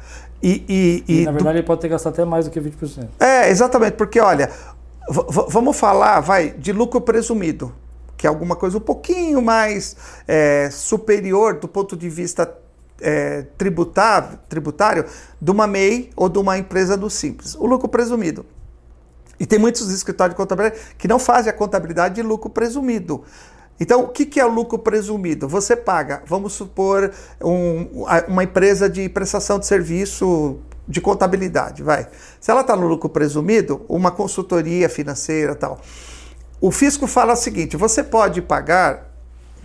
[0.42, 3.08] E, e, e, e na verdade, ele pode ter gastado até mais do que 20%.
[3.20, 4.50] É, exatamente, porque olha,
[5.10, 7.74] vamos falar, vai, de lucro presumido,
[8.18, 9.96] que é alguma coisa um pouquinho mais
[10.28, 12.54] é, superior do ponto de vista
[13.02, 15.06] é, tributário, tributário
[15.42, 17.56] de uma MEI ou de uma empresa do Simples.
[17.56, 18.46] O lucro presumido.
[19.40, 23.24] E tem muitos escritórios de contabilidade que não fazem a contabilidade de lucro presumido.
[23.84, 25.46] Então, o que é lucro presumido?
[25.46, 27.12] Você paga, vamos supor,
[27.44, 32.08] um, uma empresa de prestação de serviço de contabilidade, vai.
[32.40, 35.82] Se ela está no lucro presumido, uma consultoria financeira tal.
[36.62, 39.14] O fisco fala o seguinte: você pode pagar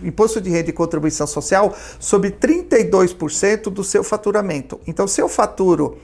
[0.03, 4.81] imposto de renda e contribuição social sobre 32% do seu faturamento.
[4.85, 5.97] Então, se eu faturo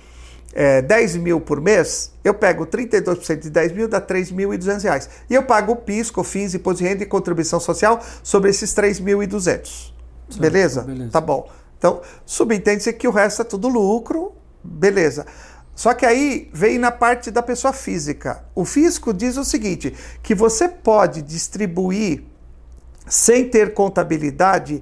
[0.55, 5.09] é, 10 mil por mês, eu pego 32% de 10 mil, dá 3.200 reais.
[5.29, 9.91] E eu pago o PIS, COFINS, Imposto de Renda e Contribuição Social sobre esses 3.200.
[10.39, 10.81] Beleza?
[10.83, 11.11] beleza?
[11.11, 11.49] Tá bom.
[11.77, 14.31] Então, subentende-se que o resto é tudo lucro,
[14.63, 15.25] beleza.
[15.75, 18.45] Só que aí vem na parte da pessoa física.
[18.55, 22.23] O fisco diz o seguinte: que você pode distribuir
[23.07, 24.81] sem ter contabilidade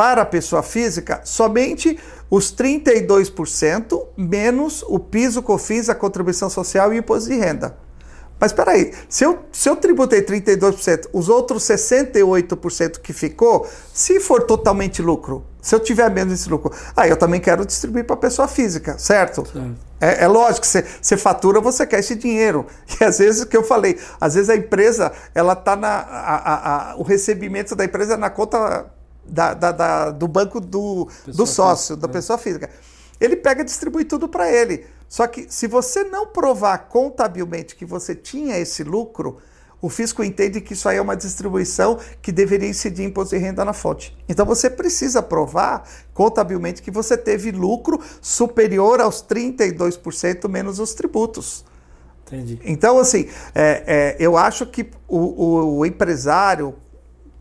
[0.00, 1.98] para a pessoa física somente
[2.30, 7.76] os 32% menos o piso, cofins, a contribuição social e o imposto de renda.
[8.38, 14.18] Mas espera aí, se eu, se eu tributei 32%, os outros 68% que ficou, se
[14.20, 18.14] for totalmente lucro, se eu tiver menos esse lucro, aí eu também quero distribuir para
[18.14, 19.44] a pessoa física, certo?
[20.00, 22.64] É, é, lógico, você, você fatura, você quer esse dinheiro.
[22.98, 25.88] E às vezes, o que eu falei, às vezes a empresa, ela está na.
[25.88, 28.90] A, a, a, o recebimento da empresa é na conta
[29.30, 32.12] da, da, da, do banco do, do sócio, física, da é.
[32.12, 32.70] pessoa física.
[33.20, 34.86] Ele pega e distribui tudo para ele.
[35.08, 39.38] Só que se você não provar contabilmente que você tinha esse lucro,
[39.82, 43.64] o fisco entende que isso aí é uma distribuição que deveria incidir imposto de renda
[43.64, 44.16] na fonte.
[44.28, 51.64] Então você precisa provar contabilmente que você teve lucro superior aos 32% menos os tributos.
[52.26, 52.60] Entendi.
[52.64, 56.74] Então, assim, é, é, eu acho que o, o, o empresário,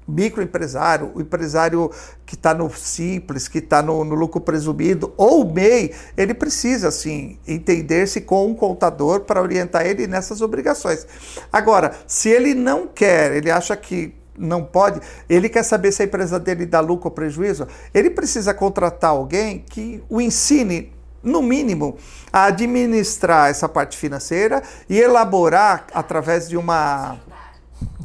[0.10, 1.92] microempresário, o empresário
[2.26, 6.90] que está no simples, que está no, no, lucro presumido, ou o MEI, ele precisa,
[6.90, 11.08] assim, entender-se com um contador para orientar ele nessas obrigações.
[11.52, 16.06] Agora, se ele não quer, ele acha que não pode, ele quer saber se a
[16.06, 20.94] empresa dele dá lucro ou prejuízo, ele precisa contratar alguém que o ensine
[21.24, 21.98] no mínimo,
[22.32, 27.18] a administrar essa parte financeira e elaborar através de uma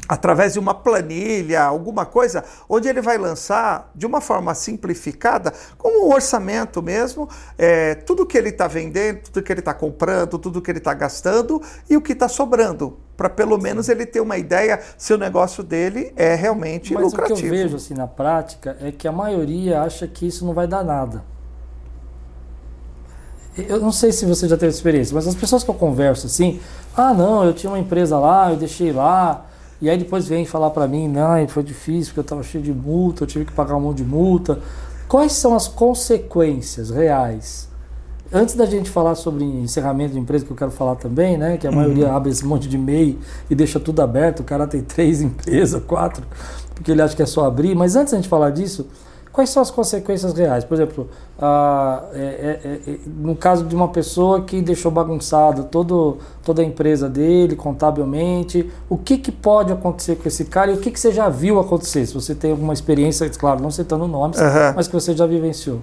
[0.07, 6.07] através de uma planilha, alguma coisa, onde ele vai lançar de uma forma simplificada, como
[6.07, 10.61] um orçamento mesmo, é, tudo que ele está vendendo, tudo que ele está comprando, tudo
[10.61, 14.37] que ele está gastando e o que está sobrando, para pelo menos ele ter uma
[14.37, 17.31] ideia se o negócio dele é realmente Mas lucrativo.
[17.31, 20.45] Mas o que eu vejo assim na prática é que a maioria acha que isso
[20.45, 21.23] não vai dar nada.
[23.57, 26.59] Eu não sei se você já teve experiência, mas as pessoas que eu converso assim,
[26.95, 29.45] ah não, eu tinha uma empresa lá, eu deixei lá,
[29.81, 32.73] e aí depois vem falar para mim, não, foi difícil porque eu estava cheio de
[32.73, 34.59] multa, eu tive que pagar um monte de multa.
[35.07, 37.69] Quais são as consequências reais?
[38.33, 41.57] Antes da gente falar sobre encerramento de empresa, que eu quero falar também, né?
[41.57, 42.15] Que a maioria uhum.
[42.15, 46.25] abre esse monte de MEI e deixa tudo aberto, o cara tem três empresas, quatro,
[46.73, 47.75] porque ele acha que é só abrir.
[47.75, 48.87] Mas antes da gente falar disso,
[49.35, 50.63] quais são as consequências reais?
[50.63, 52.19] Por exemplo, ah, é,
[52.87, 57.53] é, é, no caso de uma pessoa que deixou bagunçada todo, toda a empresa dele,
[57.53, 61.27] contabilmente, o que, que pode acontecer com esse cara e o que, que você já
[61.27, 62.05] viu acontecer?
[62.05, 64.73] Se você tem alguma experiência, claro, não citando nomes, uhum.
[64.73, 65.81] mas que você já vivenciou.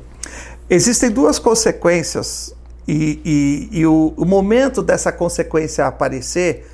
[0.70, 2.54] Existem duas consequências
[2.88, 6.66] e, e, e o, o, momento dessa consequência aparecer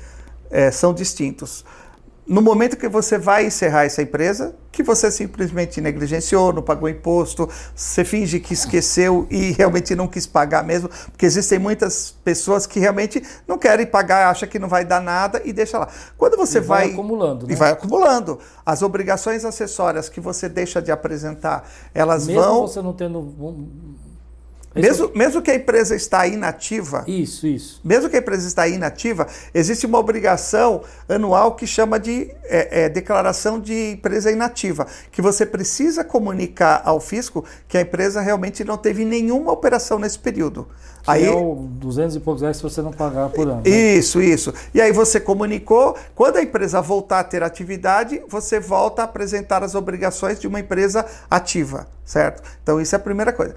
[0.49, 1.65] é, são distintos.
[2.29, 7.49] No momento que você vai encerrar essa empresa, que você simplesmente negligenciou, não pagou imposto,
[7.75, 12.79] você finge que esqueceu e realmente não quis pagar mesmo, porque existem muitas pessoas que
[12.79, 15.87] realmente não querem pagar, acha que não vai dar nada e deixa lá.
[16.19, 17.53] Quando você e vai, vai acumulando, né?
[17.53, 22.67] e vai acumulando, as obrigações acessórias que você deixa de apresentar, elas mesmo vão Mesmo
[22.67, 23.21] você não tendo
[24.75, 27.03] mesmo, mesmo que a empresa está inativa.
[27.07, 27.81] Isso, isso.
[27.83, 32.89] Mesmo que a empresa está inativa, existe uma obrigação anual que chama de é, é,
[32.89, 38.77] declaração de empresa inativa, que você precisa comunicar ao fisco que a empresa realmente não
[38.77, 40.67] teve nenhuma operação nesse período.
[41.03, 43.61] Que aí, é o 200 e poucos reais se você não pagar por ano.
[43.65, 43.69] Né?
[43.69, 44.53] Isso, isso.
[44.73, 49.63] E aí você comunicou, quando a empresa voltar a ter atividade, você volta a apresentar
[49.63, 52.43] as obrigações de uma empresa ativa, certo?
[52.61, 53.55] Então isso é a primeira coisa.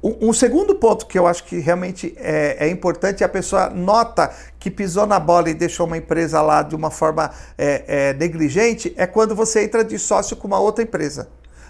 [0.00, 4.70] Um, segundo ponto que eu acho que realmente é, é, importante, a pessoa nota que
[4.70, 9.08] pisou na bola e deixou uma empresa lá de uma forma é, é, negligente, é
[9.08, 11.28] quando você entra de sócio com uma outra empresa.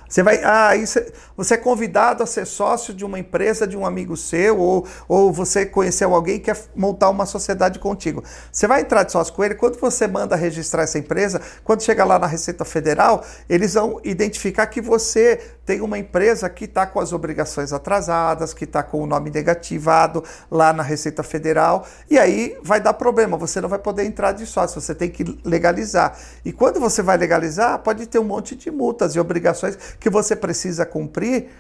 [0.09, 0.99] Você vai, ah, isso,
[1.37, 5.31] você é convidado a ser sócio de uma empresa de um amigo seu, ou, ou
[5.31, 8.25] você conheceu alguém que quer montar uma sociedade contigo.
[8.51, 12.07] Você vai entrar de sócio com ele, quando você manda registrar essa empresa, quando chegar
[12.07, 16.99] lá na Receita Federal, eles vão identificar que você tem uma empresa que está com
[16.99, 22.57] as obrigações atrasadas, que está com o nome negativado lá na Receita Federal, e aí
[22.63, 26.19] vai dar problema, você não vai poder entrar de sócio, você tem que legalizar.
[26.43, 30.35] E quando você vai legalizar, pode ter um monte de multas e obrigações que você
[30.35, 31.51] precisa cumprir,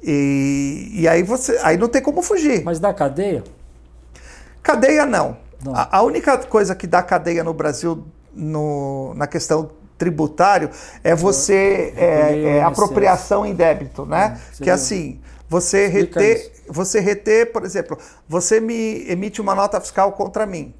[0.00, 2.62] e, e aí você aí não tem como fugir.
[2.62, 3.42] Mas dá cadeia?
[4.62, 5.38] Cadeia não.
[5.64, 5.74] não.
[5.74, 10.70] A, a, única coisa que dá cadeia no Brasil no, na questão tributário
[11.02, 14.40] é você é, é apropriação em débito, né?
[14.60, 19.80] É, que é assim, você reter, você reter, por exemplo, você me emite uma nota
[19.80, 20.74] fiscal contra mim.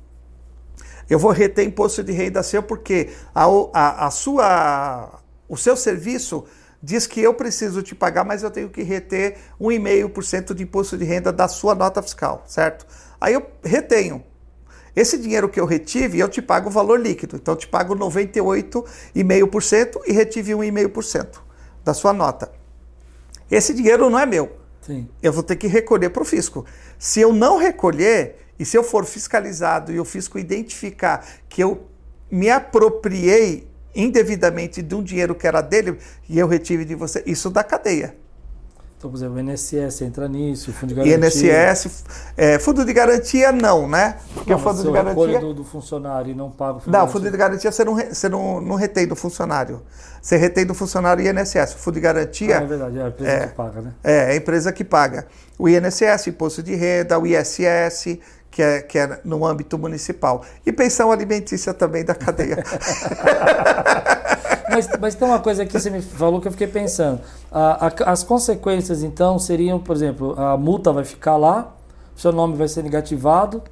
[1.08, 6.44] Eu vou reter imposto de renda seu porque a, a, a sua, o seu serviço
[6.82, 11.04] diz que eu preciso te pagar, mas eu tenho que reter 1,5% de imposto de
[11.04, 12.86] renda da sua nota fiscal, certo?
[13.20, 14.22] Aí eu retenho.
[14.96, 17.36] Esse dinheiro que eu retive, eu te pago o valor líquido.
[17.36, 21.40] Então eu te pago 98,5% e retive 1,5%
[21.84, 22.50] da sua nota.
[23.50, 24.56] Esse dinheiro não é meu.
[24.80, 25.06] Sim.
[25.22, 26.64] Eu vou ter que recolher para o fisco.
[26.98, 31.86] Se eu não recolher, e se eu for fiscalizado e o fisco identificar que eu
[32.30, 37.50] me apropriei indevidamente de um dinheiro que era dele e eu retive de você, isso
[37.50, 38.16] dá cadeia.
[38.98, 41.68] Então, por exemplo, o INSS entra nisso, o fundo de garantia.
[41.68, 42.04] INSS,
[42.34, 44.16] é, fundo de garantia não, né?
[44.32, 45.38] Porque não, o fundo de garantia.
[45.38, 47.94] Do, do funcionário e não paga o fundo Não, o fundo de garantia você não,
[47.94, 49.82] você não, não retém do funcionário.
[50.22, 51.74] Você retém do funcionário o INSS.
[51.74, 52.58] O fundo de garantia.
[52.58, 53.92] Ah, é verdade, é a empresa é, que paga, né?
[54.02, 55.26] É, é a empresa que paga.
[55.58, 58.18] O INSS, imposto de renda, o ISS,
[58.50, 60.42] que é, que é no âmbito municipal.
[60.64, 62.64] E pensão alimentícia também da cadeia.
[64.76, 67.20] mas, mas tem uma coisa que você me falou que eu fiquei pensando.
[67.50, 71.72] A, a, as consequências, então, seriam, por exemplo, a multa vai ficar lá,
[72.14, 73.62] seu nome vai ser negativado,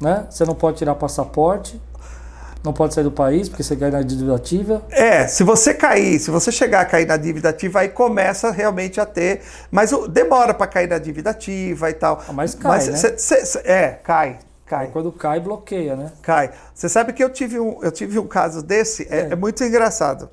[0.00, 0.26] né?
[0.30, 1.80] Você não pode tirar passaporte,
[2.62, 4.82] não pode sair do país porque você cai na dívida ativa.
[4.90, 9.00] É, se você cair, se você chegar a cair na dívida ativa, aí começa realmente
[9.00, 9.40] a ter.
[9.70, 12.22] Mas demora para cair na dívida ativa e tal.
[12.28, 12.70] Ah, mas cai.
[12.70, 12.96] Mas, né?
[12.96, 14.38] cê, cê, cê, é, cai.
[14.70, 14.86] Cai.
[14.86, 16.12] Aí quando cai, bloqueia, né?
[16.22, 16.52] Cai.
[16.72, 19.32] Você sabe que eu tive um, eu tive um caso desse, é, é.
[19.32, 20.30] é muito engraçado.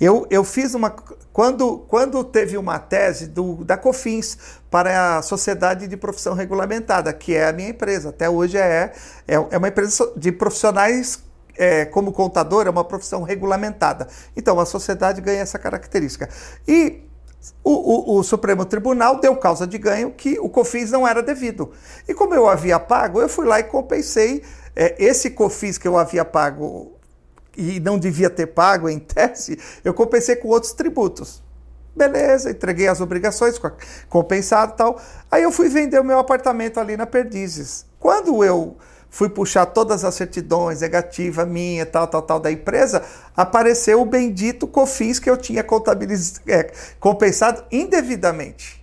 [0.00, 0.90] Eu, eu fiz uma.
[1.32, 4.36] Quando, quando teve uma tese do, da COFINS
[4.68, 8.92] para a Sociedade de Profissão Regulamentada, que é a minha empresa, até hoje é,
[9.28, 11.22] é, é uma empresa de profissionais
[11.56, 14.08] é, como contador, é uma profissão regulamentada.
[14.36, 16.28] Então, a sociedade ganha essa característica.
[16.66, 17.08] E
[17.64, 21.72] o, o, o, Supremo Tribunal deu causa de ganho que o COFINS não era devido.
[22.06, 24.42] E como eu havia pago, eu fui lá e compensei
[24.76, 26.92] é, esse COFINS que eu havia pago
[27.56, 31.42] e não devia ter pago em tese, eu compensei com outros tributos.
[31.94, 33.60] Beleza, entreguei as obrigações,
[34.08, 35.00] compensado e tal.
[35.30, 37.84] Aí eu fui vender o meu apartamento ali na Perdizes.
[37.98, 38.76] Quando eu
[39.12, 43.04] fui puxar todas as certidões, negativa minha, tal, tal, tal, da empresa,
[43.36, 45.62] apareceu o bendito COFINS que eu tinha
[46.48, 48.81] é, compensado indevidamente.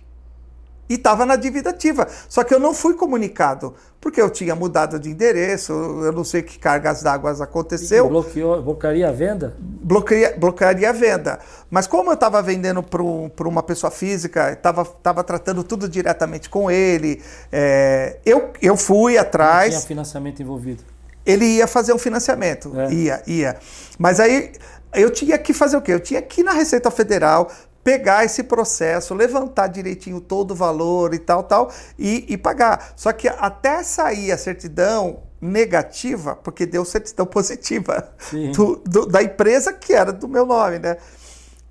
[0.90, 2.08] E estava na dívida ativa.
[2.28, 6.42] Só que eu não fui comunicado, porque eu tinha mudado de endereço, eu não sei
[6.42, 8.06] que cargas d'água aconteceu.
[8.06, 9.54] E bloqueou, bloquearia a venda?
[9.60, 11.38] Bloquearia, bloquearia a venda.
[11.70, 16.68] Mas como eu estava vendendo para uma pessoa física, estava tava tratando tudo diretamente com
[16.68, 17.22] ele,
[17.52, 19.72] é, eu, eu fui atrás.
[19.72, 20.82] Não tinha financiamento envolvido.
[21.24, 22.92] Ele ia fazer um financiamento, é.
[22.92, 23.56] ia, ia.
[23.96, 24.50] Mas aí
[24.92, 25.92] eu tinha que fazer o quê?
[25.92, 27.48] Eu tinha que ir na Receita Federal,
[27.82, 32.92] pegar esse processo, levantar direitinho todo o valor e tal, tal, e, e pagar.
[32.96, 38.12] Só que até sair a certidão negativa, porque deu certidão positiva
[38.54, 40.96] do, do, da empresa que era do meu nome, né?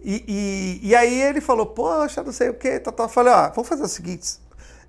[0.02, 3.06] E, e, e aí ele falou, poxa, não sei o que, tal, tal.
[3.06, 4.39] Eu falei, ó, vamos fazer o seguinte,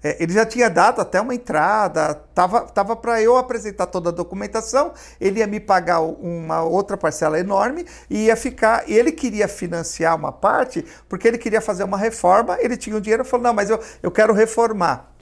[0.02, 4.12] é, ele já tinha dado até uma entrada, tava, tava para eu apresentar toda a
[4.12, 8.88] documentação, ele ia me pagar uma outra parcela enorme e ia ficar.
[8.88, 13.24] Ele queria financiar uma parte porque ele queria fazer uma reforma, ele tinha o dinheiro,
[13.24, 15.12] falou: não, mas eu, eu quero reformar.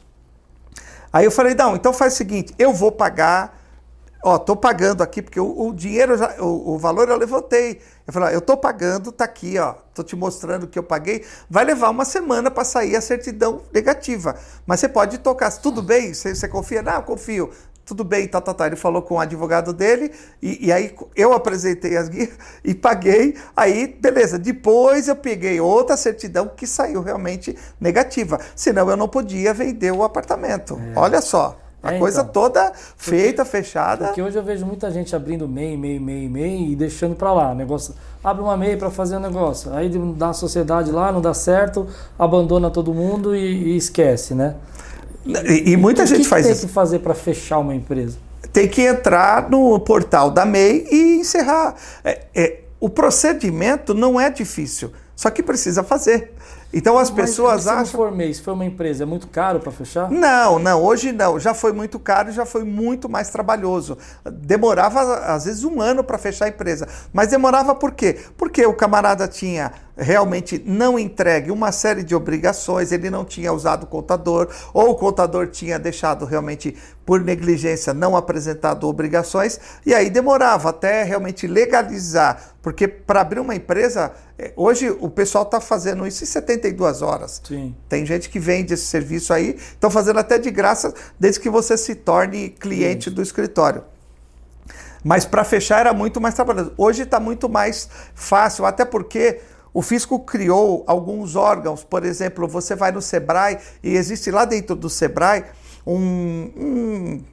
[1.13, 3.58] Aí eu falei: não, então faz o seguinte, eu vou pagar
[4.23, 7.81] ó, tô pagando aqui, porque o, o dinheiro, já, o, o, valor eu levantei.
[8.07, 11.25] Eu falei, ó, eu tô pagando, tá aqui, ó, tô te mostrando que eu paguei.
[11.49, 14.37] Vai levar uma semana para sair a certidão negativa.
[14.67, 16.13] Mas você pode tocar, tudo bem?
[16.15, 16.83] Você, você confia?
[16.83, 17.51] Não, confio.
[17.85, 18.67] Tudo bem, tá, tá, tá.
[18.67, 22.31] Ele falou com o advogado dele, e, e aí eu apresentei as guias
[22.63, 23.35] e paguei.
[23.57, 24.39] Aí, beleza.
[24.39, 28.39] Depois eu peguei outra certidão que saiu realmente negativa.
[28.55, 30.79] Senão eu não podia vender o apartamento.
[30.95, 30.99] É.
[30.99, 31.59] Olha só.
[31.89, 32.01] A é, então.
[32.01, 34.07] coisa toda feita, porque, fechada.
[34.07, 37.55] Porque hoje eu vejo muita gente abrindo MEI, MEI, MEI, MEI e deixando para lá.
[37.55, 39.73] negócio, abre uma MEI para fazer um negócio.
[39.73, 41.87] Aí dá sociedade lá, não dá certo,
[42.19, 44.55] abandona todo mundo e, e esquece, né?
[45.27, 46.61] E, e muita gente que faz isso.
[46.61, 48.19] tem que fazer para fechar uma empresa?
[48.53, 51.75] Tem que entrar no portal da MEI e encerrar.
[52.05, 56.33] É, é, o procedimento não é difícil, só que precisa fazer.
[56.73, 57.85] Então as mas, pessoas mas acham.
[57.87, 60.11] Se formei, se foi uma empresa, é muito caro para fechar?
[60.11, 61.39] Não, não, hoje não.
[61.41, 63.97] Já foi muito caro e já foi muito mais trabalhoso.
[64.25, 65.01] Demorava,
[65.35, 66.87] às vezes, um ano para fechar a empresa.
[67.13, 68.19] Mas demorava por quê?
[68.37, 73.83] Porque o camarada tinha realmente não entregue uma série de obrigações, ele não tinha usado
[73.83, 76.77] o contador, ou o contador tinha deixado realmente
[77.09, 83.55] por negligência não apresentado obrigações, e aí demorava até realmente legalizar, porque para abrir uma
[83.55, 87.41] empresa, é, hoje o pessoal está fazendo isso em 72 horas.
[87.43, 87.75] Sim.
[87.89, 91.79] Tem gente que vende esse serviço aí, estão fazendo até de graça, desde que você
[91.79, 93.17] se torne cliente Sim.
[93.17, 93.85] do escritório.
[95.03, 96.75] Mas para fechar era muito mais trabalhoso.
[96.77, 99.41] Hoje está muito mais fácil, até porque
[99.73, 104.77] o fisco criou alguns órgãos, por exemplo, você vai no Sebrae e existe lá dentro
[104.77, 105.45] do Sebrae
[105.95, 107.25] um, um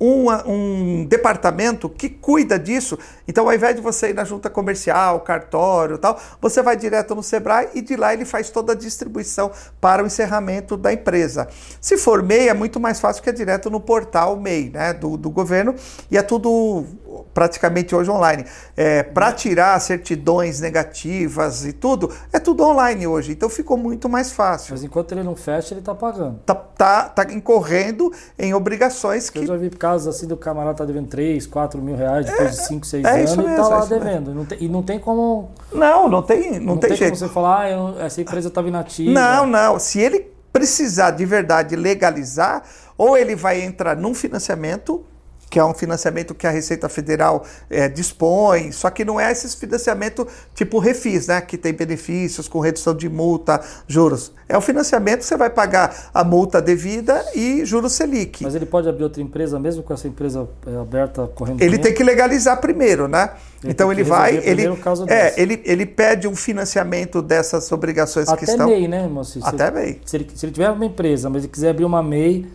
[0.00, 2.98] um, departamento que cuida disso.
[3.26, 7.22] Então, ao invés de você ir na junta comercial, cartório tal, você vai direto no
[7.22, 9.50] Sebrae e de lá ele faz toda a distribuição
[9.80, 11.48] para o encerramento da empresa.
[11.80, 15.16] Se for MEI, é muito mais fácil que é direto no portal MEI né, do,
[15.16, 15.74] do governo
[16.10, 16.84] e é tudo
[17.32, 18.44] praticamente hoje online.
[18.76, 23.32] É, para tirar certidões negativas e tudo, é tudo online hoje.
[23.32, 24.72] Então ficou muito mais fácil.
[24.72, 26.40] Mas enquanto ele não fecha, ele está pagando.
[26.44, 29.40] Tá, tá, tá incorrendo em obrigações que.
[29.40, 32.50] Eu já vi casos assim do camarada tá devendo 3, 4 mil reais depois é,
[32.50, 34.34] de 5, 6 é anos mesmo, e tá lá é devendo.
[34.34, 35.50] Não tem, e não tem como.
[35.72, 37.16] Não, não tem, não, não tem, tem jeito.
[37.16, 39.10] você falar, ah, eu, essa empresa estava inativa.
[39.10, 39.78] Não, não.
[39.78, 42.62] Se ele precisar de verdade legalizar,
[42.96, 45.04] ou ele vai entrar num financiamento
[45.50, 49.56] que é um financiamento que a Receita Federal é, dispõe, só que não é esse
[49.56, 51.40] financiamento tipo refis, né?
[51.40, 54.32] Que tem benefícios com redução de multa, juros.
[54.48, 58.42] É o financiamento que você vai pagar a multa devida e juros Selic.
[58.42, 61.62] Mas ele pode abrir outra empresa mesmo com essa empresa é, aberta correndo?
[61.62, 63.30] Ele tem que legalizar primeiro, né?
[63.62, 64.68] Ele então ele vai, ele,
[65.08, 68.66] é, ele, ele pede um financiamento dessas obrigações Até que estão.
[68.66, 69.40] Até MEI, né, moço?
[69.42, 70.00] Até MEI.
[70.04, 72.46] Se ele, se ele tiver uma empresa, mas ele quiser abrir uma MEI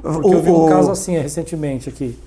[0.00, 0.68] porque o, eu vi um o...
[0.68, 2.18] caso assim recentemente aqui.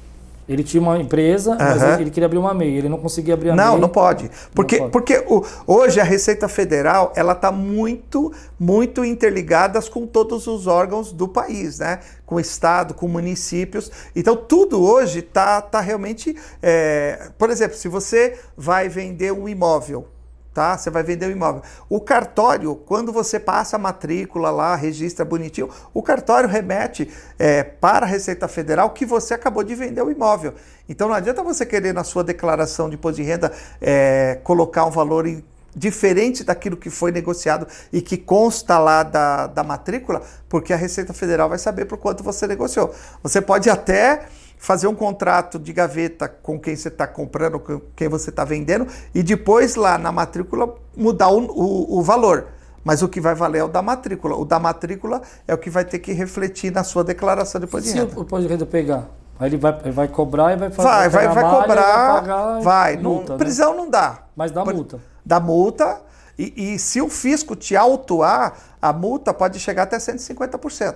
[0.50, 2.78] Ele tinha uma empresa, mas ele queria abrir uma MEI.
[2.78, 3.82] Ele não conseguia abrir a não, MEI.
[3.82, 4.32] Não, pode.
[4.52, 4.92] Porque, não pode.
[4.92, 11.12] porque o, hoje a Receita Federal ela está muito, muito interligada com todos os órgãos
[11.12, 12.00] do país, né?
[12.26, 13.92] Com o Estado, com municípios.
[14.16, 16.36] Então, tudo hoje está tá realmente.
[16.64, 17.30] É...
[17.38, 20.08] Por exemplo, se você vai vender um imóvel,
[20.60, 20.78] tá?
[20.78, 21.62] Você vai vender o imóvel.
[21.88, 28.06] O cartório, quando você passa a matrícula lá, registra bonitinho, o cartório remete é, para
[28.06, 30.54] a Receita Federal que você acabou de vender o imóvel.
[30.90, 34.92] Então não adianta você querer na sua declaração de imposto de renda é, colocar um
[34.92, 35.42] valor em,
[35.74, 41.14] diferente daquilo que foi negociado e que consta lá da, da matrícula, porque a Receita
[41.14, 42.94] Federal vai saber por quanto você negociou.
[43.24, 44.26] Você pode até
[44.60, 48.86] fazer um contrato de gaveta com quem você está comprando, com quem você está vendendo,
[49.16, 52.48] e depois lá na matrícula mudar o, o, o valor.
[52.84, 54.36] Mas o que vai valer é o da matrícula.
[54.36, 57.86] O da matrícula é o que vai ter que refletir na sua declaração de imposto
[57.86, 58.20] de Se renda.
[58.20, 60.88] o imposto de renda pegar, aí ele vai, ele vai cobrar e vai fazer.
[60.88, 61.82] Vai, vai, vai malha, cobrar,
[62.12, 62.96] vai, pagar vai.
[62.98, 63.40] Não- multa, né?
[63.40, 64.24] prisão não dá.
[64.36, 65.00] Mas dá Por- multa.
[65.26, 66.02] Da multa.
[66.38, 70.94] E, e se o fisco te autuar, a multa pode chegar até 150%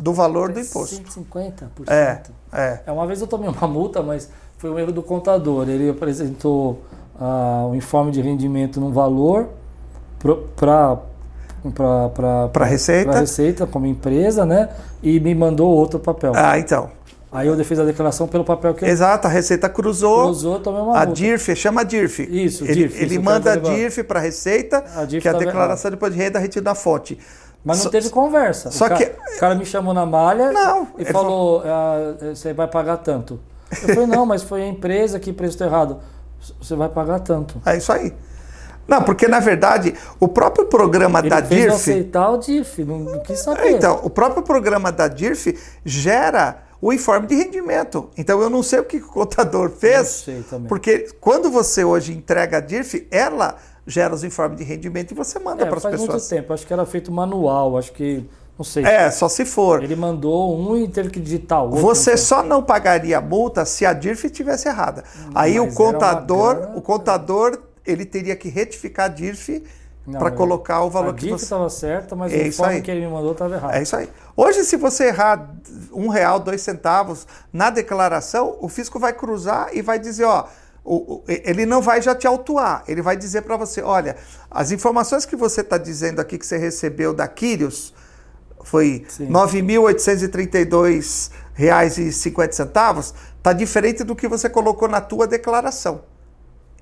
[0.00, 0.96] do valor do imposto.
[0.96, 1.68] 150%.
[1.88, 2.22] É,
[2.52, 2.80] é.
[2.86, 5.68] É, uma vez eu tomei uma multa, mas foi um erro do contador.
[5.68, 6.82] Ele apresentou
[7.20, 9.48] ah, o informe de rendimento num valor
[10.56, 10.98] para
[12.52, 13.20] Pra Receita.
[13.20, 14.70] Receita como empresa, né?
[15.02, 16.32] E me mandou outro papel.
[16.34, 16.90] Ah, então.
[17.32, 20.24] Aí eu fiz a declaração pelo papel que Exato, a Receita cruzou.
[20.24, 21.12] cruzou, tomei uma A multa.
[21.12, 22.22] DIRF, chama DIRF.
[22.28, 23.56] Isso, ele, DIRF, Ele isso, manda a.
[23.56, 26.70] DIRF para a Receita, A DIRF que é a declaração de imposto de renda retida
[26.70, 27.16] na fonte.
[27.64, 28.70] Mas não Só- teve conversa.
[28.70, 32.14] só o, ca- que- o cara me chamou na malha Não, e ele falou: "Ah,
[32.34, 33.38] você vai pagar tanto.
[33.70, 35.98] Eu falei, não, mas foi a empresa que prestou errado.
[36.60, 37.60] Você vai pagar tanto.
[37.66, 38.12] É isso aí.
[38.88, 41.74] Não, porque na verdade, o próprio programa Ele da fez eu DIRF.
[41.76, 43.70] aceitar o DIF, não, não quis saber.
[43.70, 48.08] Então, o próprio programa da DIRF gera o informe de rendimento.
[48.16, 50.04] Então, eu não sei o que o contador fez, Não
[50.34, 50.66] sei também.
[50.66, 53.54] porque quando você hoje entrega a DIRF, ela
[53.90, 56.28] gera os informes de rendimento e você manda é, para as faz muito pessoas.
[56.28, 56.52] tempo.
[56.52, 58.24] Acho que era feito manual, acho que.
[58.56, 58.84] Não sei.
[58.84, 59.82] É, só se for.
[59.82, 61.80] Ele mandou um e teve que digitar outro.
[61.80, 65.02] Você só não pagaria a multa se a DIRF estivesse errada.
[65.34, 69.64] Aí o contador, grana- o contador, ele teria que retificar a DIRF
[70.12, 71.44] para eu- colocar o A valor que DIF você.
[71.44, 72.82] estava certa, mas É o informe aí.
[72.82, 73.72] que ele me mandou estava errado.
[73.74, 74.10] É isso aí.
[74.36, 75.54] Hoje, se você errar
[75.92, 80.44] um real, dois centavos na declaração, o fisco vai cruzar e vai dizer, ó,
[80.84, 84.16] o- o- ele não vai já te autuar, ele vai dizer para você, olha,
[84.50, 87.92] as informações que você está dizendo aqui que você recebeu da Quírios
[88.64, 89.04] foi.
[89.30, 96.02] 9.832,50 reais e 50 centavos, tá diferente do que você colocou na tua declaração.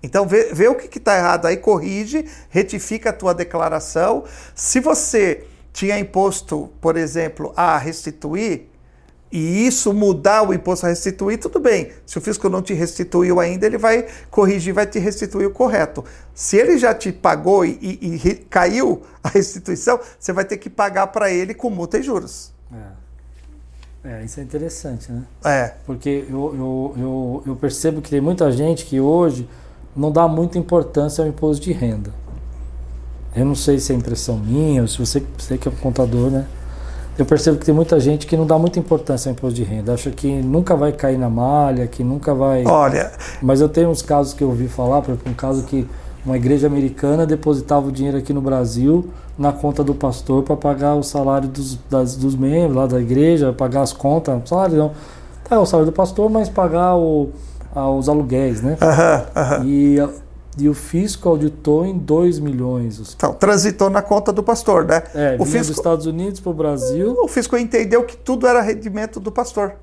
[0.02, 4.24] Então vê, vê o que está errado aí, corrige, retifica a tua declaração.
[4.54, 8.67] Se você tinha imposto, por exemplo, a restituir,
[9.30, 11.90] e isso mudar o imposto a restituir, tudo bem.
[12.06, 16.04] Se o fisco não te restituiu ainda, ele vai corrigir, vai te restituir o correto.
[16.34, 20.70] Se ele já te pagou e, e- e caiu a restituição, você vai ter que
[20.70, 22.52] pagar para ele com multa e juros.
[22.72, 23.08] É.
[24.04, 25.22] É, isso é interessante, né?
[25.44, 25.74] É.
[25.84, 29.46] Porque eu, eu, eu, eu percebo que tem muita gente que hoje
[29.94, 32.14] não dá muita importância ao imposto de renda.
[33.36, 36.30] Eu não sei se é impressão minha, ou se você, você que é um contador,
[36.30, 36.46] né?
[37.18, 39.92] Eu percebo que tem muita gente que não dá muita importância ao imposto de renda.
[39.94, 42.64] Acha que nunca vai cair na malha, que nunca vai.
[42.64, 43.10] Olha,
[43.42, 45.84] Mas eu tenho uns casos que eu ouvi falar, por exemplo, um caso que
[46.24, 50.94] uma igreja americana depositava o dinheiro aqui no Brasil na conta do pastor para pagar
[50.94, 54.92] o salário dos, das- dos membros lá da igreja, pagar as contas, salário não,
[55.48, 57.30] tá, o salário do pastor, mas pagar o,
[57.98, 58.76] os aluguéis, né?
[58.80, 59.64] aham, aham.
[59.64, 60.27] E, a- e
[60.66, 62.98] o fisco auditou em 2 milhões.
[62.98, 65.02] os- então, transitou na conta do pastor, né?
[65.14, 68.46] É, o, vinha dos fisco, Estados Unidos para o Brasil o fisco entendeu que tudo
[68.46, 69.74] era rendimento do pastor.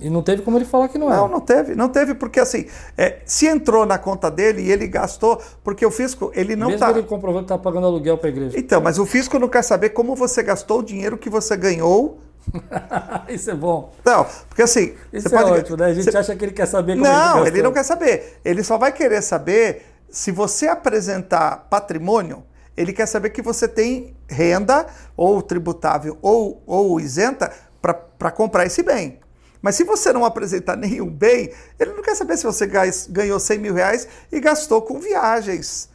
[0.00, 1.28] e não teve como ele falar que não Não, era.
[1.28, 2.66] não teve, não teve, porque assim,
[2.98, 6.80] é, se entrou na conta dele e ele gastou, porque o fisco, ele não Mesmo
[6.80, 6.90] tá.
[6.90, 8.58] ele comprovando que está pagando aluguel para a igreja.
[8.58, 12.18] Então, mas o fisco não quer saber como você gastou o dinheiro que você ganhou.
[13.28, 13.92] Isso é bom.
[14.04, 14.92] Não, porque assim.
[15.12, 15.86] Isso você é pode- ótimo, né?
[15.86, 18.38] A gente você- acha que ele quer saber como Não, ele ele não quer saber.
[18.44, 22.44] Ele só vai querer saber se você apresentar patrimônio.
[22.76, 24.86] Ele quer saber que você tem renda,
[25.16, 27.50] ou tributável, ou, ou isenta,
[27.80, 29.18] para comprar esse bem.
[29.62, 32.68] Mas se você não apresentar nenhum bem, ele não quer saber se você
[33.08, 35.88] ganhou 100 mil reais e gastou com viagens.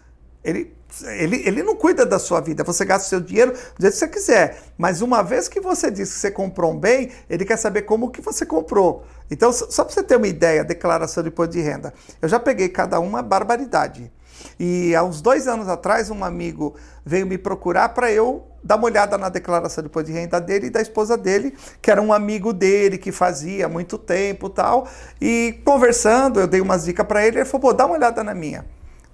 [0.43, 0.73] Ele,
[1.03, 2.63] ele, ele não cuida da sua vida.
[2.63, 4.63] Você gasta o seu dinheiro do jeito que você quiser.
[4.77, 8.09] Mas uma vez que você diz que você comprou um bem, ele quer saber como
[8.09, 9.05] que você comprou.
[9.29, 11.93] Então, só para você ter uma ideia, declaração de imposto de renda.
[12.21, 14.11] Eu já peguei cada uma barbaridade.
[14.59, 16.75] E há uns dois anos atrás, um amigo
[17.05, 20.67] veio me procurar para eu dar uma olhada na declaração de imposto de renda dele
[20.67, 24.87] e da esposa dele, que era um amigo dele que fazia há muito tempo tal.
[25.19, 28.33] E conversando, eu dei umas dicas para ele, ele falou: pô, dá uma olhada na
[28.33, 28.65] minha.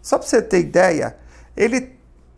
[0.07, 1.17] Só para você ter ideia,
[1.53, 1.91] ele,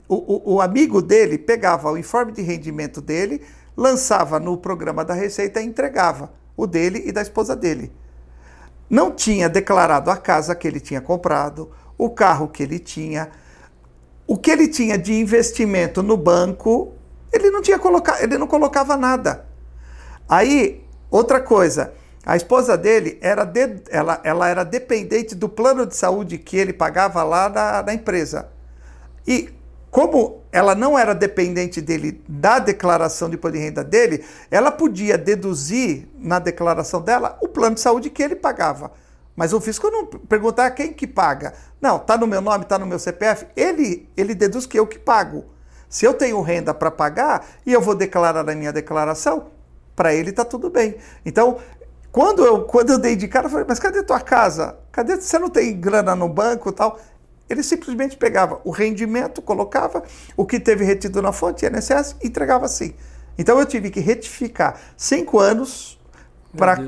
[0.08, 3.44] o, o- o amigo dele pegava o informe de rendimento dele,
[3.78, 7.92] lançava no programa da Receita e entregava o dele e da esposa dele.
[8.90, 13.30] Não tinha declarado a casa que ele tinha comprado, o carro que ele tinha,
[14.26, 16.94] o que ele tinha de investimento no banco,
[17.32, 19.46] ele não tinha colocado, ele não colocava nada.
[20.28, 21.94] Aí, outra coisa,
[22.26, 26.74] a esposa dele era, de- ela, ela era dependente do plano de saúde que ele
[26.74, 28.50] pagava lá na, na empresa.
[29.28, 29.50] E
[29.90, 35.18] como ela não era dependente dele da declaração de imposto de renda dele, ela podia
[35.18, 38.92] deduzir na declaração dela o plano de saúde que ele pagava.
[39.36, 41.54] Mas o fisco não perguntar quem que paga.
[41.80, 43.48] Não, tá no meu nome, tá no meu CPF.
[43.56, 45.46] Ele, ele deduz que eu que pago.
[45.88, 49.48] Se eu tenho renda para pagar e eu vou declarar na minha declaração,
[49.96, 50.96] para ele está tudo bem.
[51.26, 51.58] Então,
[52.12, 54.78] quando eu, quando eu dei de cara, eu falei, mas cadê tua casa?
[54.92, 55.16] Cadê?
[55.16, 57.00] Você não tem grana no banco e tal?
[57.50, 60.04] Ele simplesmente pegava o rendimento, colocava
[60.38, 62.94] o que teve retido na fonte, INSS, e entregava assim.
[63.38, 66.00] Então eu tive que retificar cinco anos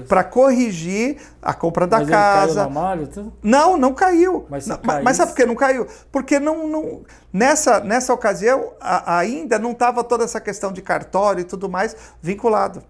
[0.08, 2.44] para corrigir a compra da Mas casa.
[2.44, 3.34] Ele caiu na malha, tudo?
[3.44, 4.46] Não, não caiu.
[4.50, 5.88] Mas não, mas sabe por que não caiu?
[6.12, 7.02] Porque não, não-
[7.32, 11.96] nessa, nessa ocasião a- ainda não estava toda essa questão de cartório e tudo mais
[12.22, 12.84] vinculado.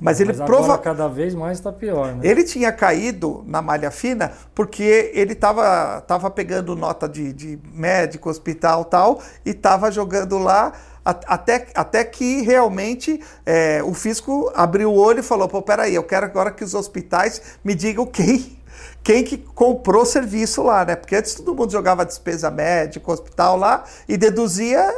[0.00, 0.78] Mas ele prova...
[0.78, 2.20] cada vez mais está pior, né?
[2.22, 8.30] Ele tinha caído na malha fina porque ele estava tava pegando nota de, de médico,
[8.30, 10.72] hospital tal, e estava jogando lá
[11.04, 16.04] até, até que realmente é, o fisco abriu o olho e falou: pô, peraí, eu
[16.04, 18.58] quero agora que os hospitais me digam quem.
[19.02, 20.94] Quem que comprou serviço lá, né?
[20.94, 24.92] Porque antes todo mundo jogava despesa médica, hospital lá e deduzia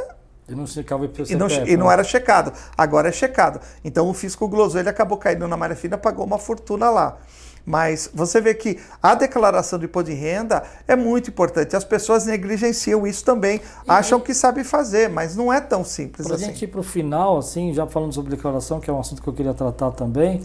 [0.47, 1.93] E não checava o e não, e não né?
[1.93, 2.51] era checado.
[2.77, 3.61] Agora é checado.
[3.83, 7.17] Então o fisco glosou, ele acabou caindo na malha fina, pagou uma fortuna lá.
[7.65, 11.75] Mas você vê que a declaração de imposto de renda é muito importante.
[11.75, 16.35] As pessoas negligenciam isso também, acham que sabem fazer, mas não é tão simples Para
[16.35, 16.47] a assim.
[16.47, 19.29] gente ir para o final, assim, já falando sobre declaração, que é um assunto que
[19.29, 20.41] eu queria tratar também.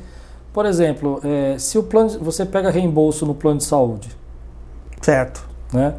[0.52, 4.16] Por exemplo, é, se o plano, você pega reembolso no plano de saúde,
[5.02, 5.44] Certo.
[5.72, 5.94] né?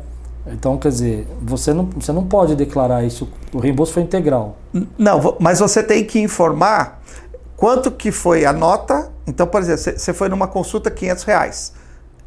[0.53, 3.29] Então, quer dizer, você não, você não pode declarar isso.
[3.53, 4.57] O reembolso foi integral.
[4.97, 7.01] Não, mas você tem que informar
[7.55, 9.11] quanto que foi a nota.
[9.27, 11.73] Então, por exemplo, você foi numa consulta 500 reais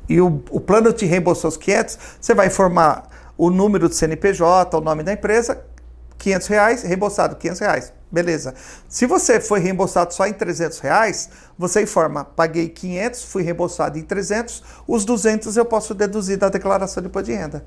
[0.09, 4.77] e o, o plano te reembolsou os 500, você vai informar o número do CNPJ,
[4.77, 5.64] o nome da empresa,
[6.18, 7.93] 500 reais, reembolsado 500 reais.
[8.11, 8.55] Beleza.
[8.89, 14.03] Se você foi reembolsado só em 300 reais, você informa, paguei 500, fui reembolsado em
[14.03, 17.64] 300, os 200 eu posso deduzir da declaração de imposto de renda.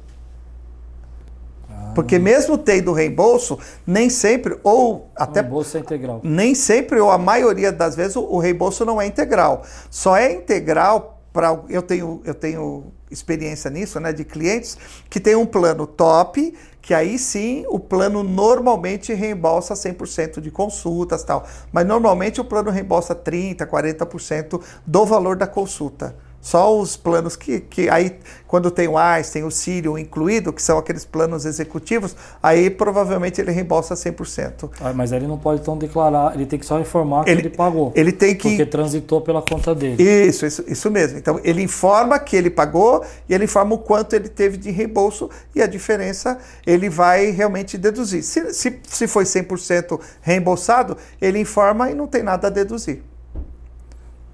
[1.95, 6.21] Porque mesmo tendo reembolso, nem sempre, ou Até o reembolso é integral.
[6.23, 9.63] nem sempre ou a maioria das vezes o, o reembolso não é integral.
[9.89, 14.77] Só é integral para eu tenho eu tenho experiência nisso, né, de clientes
[15.09, 21.23] que tem um plano top, que aí sim o plano normalmente reembolsa 100% de consultas,
[21.23, 21.45] tal.
[21.71, 26.15] Mas normalmente o plano reembolsa 30, 40% do valor da consulta.
[26.45, 30.61] Só os planos que, que aí, quando tem o AIS, tem o Sírio incluído, que
[30.61, 34.69] são aqueles planos executivos, aí provavelmente ele reembolsa 100%.
[34.79, 37.49] Ah, Mas ele não pode então declarar, ele tem que só informar que ele, Ele-
[37.49, 37.91] pagou.
[37.95, 38.49] Ele tem que.
[38.49, 40.03] Porque transitou pela conta dele.
[40.03, 41.17] Isso, isso, isso mesmo.
[41.17, 45.31] Então, ele informa que ele pagou e ele informa o quanto ele teve de reembolso
[45.55, 48.21] e a diferença ele vai realmente deduzir.
[48.21, 53.01] Se, se, se foi 100% reembolsado, ele informa e não tem nada a deduzir.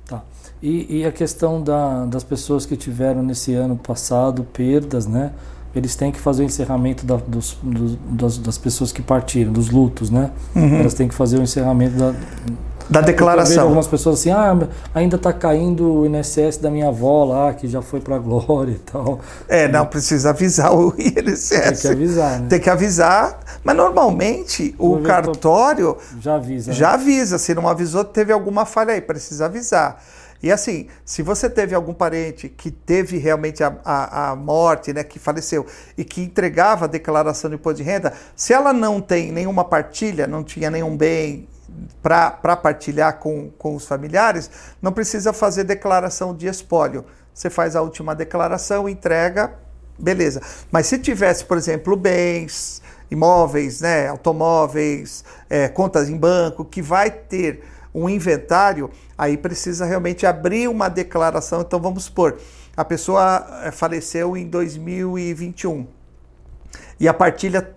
[0.05, 0.21] Tá.
[0.61, 5.31] E, e a questão da- das pessoas que tiveram nesse ano passado perdas, né?
[5.75, 9.69] Eles têm que fazer o encerramento da- dos, dos- das, das pessoas que partiram, dos
[9.69, 10.29] lutos, né?
[10.53, 12.13] Elas têm que fazer o encerramento da.
[12.89, 13.63] Da Eu vejo declaração.
[13.63, 17.81] algumas pessoas assim, ah, ainda está caindo o INSS da minha avó lá, que já
[17.81, 19.19] foi para a glória e tal.
[19.47, 21.81] É, não, precisa avisar o Tem INSS.
[21.83, 22.47] que avisar, né?
[22.49, 26.71] Tem que avisar, mas normalmente o cartório Já avisa.
[26.71, 26.77] né?
[26.77, 27.37] já avisa.
[27.37, 30.03] Se não avisou, teve alguma falha aí, precisa avisar.
[30.41, 35.03] E assim, se você teve algum parente que teve realmente a, a, a morte, né,
[35.03, 35.65] que faleceu,
[35.97, 40.25] e que entregava a declaração de imposto de renda, se ela não tem nenhuma partilha,
[40.25, 41.47] não tinha nenhum bem
[42.01, 44.49] para partilhar com, com os familiares,
[44.81, 47.05] não precisa fazer declaração de espólio.
[47.33, 49.53] Você faz a última declaração, entrega,
[49.97, 50.41] beleza.
[50.71, 57.11] Mas se tivesse, por exemplo, bens, imóveis, né, automóveis, é, contas em banco, que vai
[57.11, 57.63] ter
[57.93, 61.61] um inventário, aí precisa realmente abrir uma declaração.
[61.61, 62.37] Então vamos supor,
[62.75, 65.87] a pessoa eh, faleceu em 2021
[66.99, 67.75] e a partilha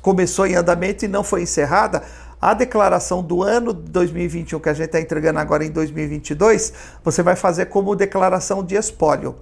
[0.00, 2.02] começou em andamento e não foi encerrada,
[2.40, 6.72] a declaração do ano de 2021 que a gente está entregando agora em 2022,
[7.02, 9.34] você vai fazer como declaração de espólio.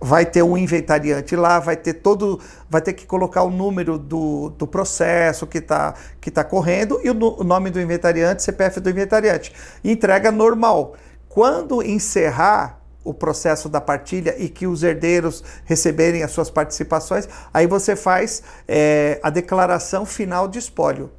[0.00, 2.40] Vai ter um inventariante lá, vai ter todo,
[2.70, 7.10] vai ter que colocar o número do, do processo que está que tá correndo e
[7.10, 9.52] o, o nome do inventariante, CPF do inventariante.
[9.84, 10.94] Entrega normal.
[11.28, 17.66] Quando encerrar o processo da partilha e que os herdeiros receberem as suas participações, aí
[17.66, 21.10] você faz eh, a declaração final de espólio.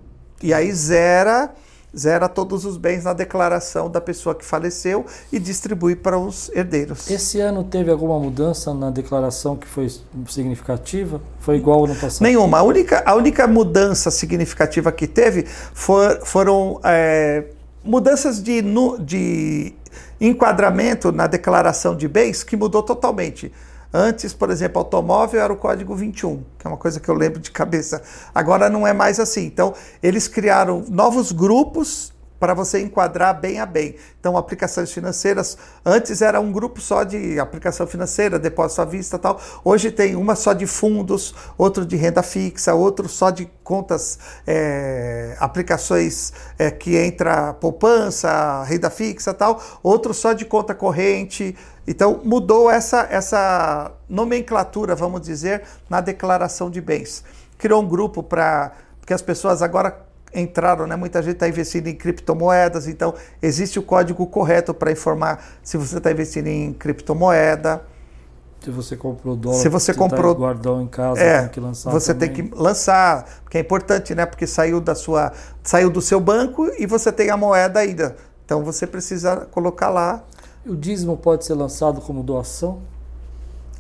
[0.44, 1.54] E aí zera,
[1.98, 7.10] zera todos os bens na declaração da pessoa que faleceu e distribui para os herdeiros.
[7.10, 9.92] Esse ano teve alguma mudança na declaração que foi
[10.28, 11.22] significativa?
[11.40, 12.22] Foi igual ao ano passado?
[12.24, 12.60] Nenhuma.
[12.60, 17.46] A única, a única mudança significativa que teve for- foram é,
[17.84, 18.64] mudanças de,
[19.00, 19.74] de
[20.20, 23.52] enquadramento na declaração de bens que mudou totalmente.
[23.94, 27.40] Antes, por exemplo, automóvel era o código 21, que é uma coisa que eu lembro
[27.40, 28.02] de cabeça.
[28.34, 29.46] Agora não é mais assim.
[29.46, 33.96] Então, eles criaram novos grupos para você enquadrar bem a bem.
[34.20, 39.40] Então, aplicações financeiras, antes era um grupo só de aplicação financeira, depósito à vista tal.
[39.64, 44.18] Hoje tem uma só de fundos, outro de renda fixa, outro só de contas,
[44.48, 51.56] é, aplicações é, que entra poupança, renda fixa tal, outro só de conta corrente.
[51.88, 57.24] Então, mudou essa, essa nomenclatura, vamos dizer, na declaração de bens.
[57.58, 58.72] Criou um grupo para.
[59.00, 60.96] Porque as pessoas agora entraram, né?
[60.96, 65.98] Muita gente está investindo em criptomoedas, então existe o código correto para informar se você
[65.98, 67.84] está investindo em criptomoeda.
[68.64, 71.92] Se você comprou dólar, se você, comprou tá guardão em casa, é, tem que lançar.
[71.92, 72.34] Você também.
[72.34, 74.26] tem que lançar, porque é importante, né?
[74.26, 75.32] Porque saiu da sua,
[75.64, 78.16] saiu do seu banco e você tem a moeda ainda.
[78.46, 80.24] Então você precisa colocar lá.
[80.66, 82.80] O dízimo pode ser lançado como doação?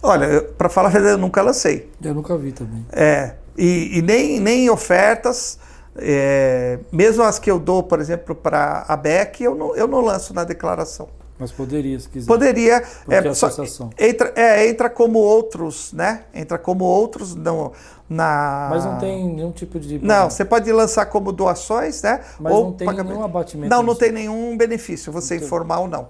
[0.01, 1.89] Olha, para falar a verdade, eu nunca lancei.
[2.03, 2.85] Eu nunca vi também.
[2.91, 5.59] É, e, e nem, nem ofertas.
[5.95, 10.01] É, mesmo as que eu dou, por exemplo, para a BEC, eu não, eu não
[10.01, 11.07] lanço na declaração.
[11.37, 12.27] Mas poderia, se quiser.
[12.27, 12.81] Poderia.
[13.03, 13.89] Porque É, é só- associação.
[13.99, 16.21] entra, é, entra como outros, né?
[16.33, 17.71] Entra como outros no,
[18.09, 18.67] na.
[18.69, 19.97] Mas não tem nenhum tipo de.
[19.99, 22.21] Não, você pode lançar como doações, né?
[22.39, 23.13] Mas ou não tem pagamento.
[23.13, 23.69] nenhum abatimento.
[23.69, 26.07] Não, não tem nenhum benefício, você informar ou não.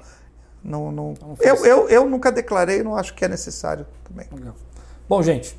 [0.64, 1.14] Não, não...
[1.14, 4.28] Então, Eu, eu, eu nunca declarei, não acho que é necessário também.
[4.34, 4.56] Legal.
[5.10, 5.58] Bom, gente,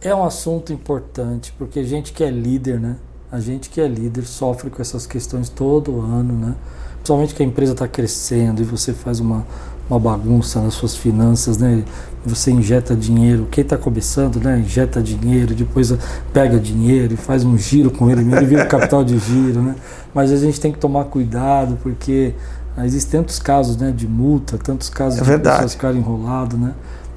[0.00, 2.96] é um assunto importante, porque a gente que é líder, né?
[3.32, 6.54] A gente que é líder sofre com essas questões todo ano, né?
[6.96, 9.46] Principalmente que a empresa está crescendo e você faz uma,
[9.88, 11.84] uma bagunça nas suas finanças, né?
[12.24, 14.58] Você injeta dinheiro, quem está começando, né?
[14.60, 15.92] Injeta dinheiro, depois
[16.32, 19.74] pega dinheiro e faz um giro com ele, ele vira capital de giro, né?
[20.14, 22.34] Mas a gente tem que tomar cuidado, porque
[22.78, 25.56] existem tantos casos né, de multa, tantos casos É de verdade.
[25.56, 26.72] pessoas ficarem enroladas, né?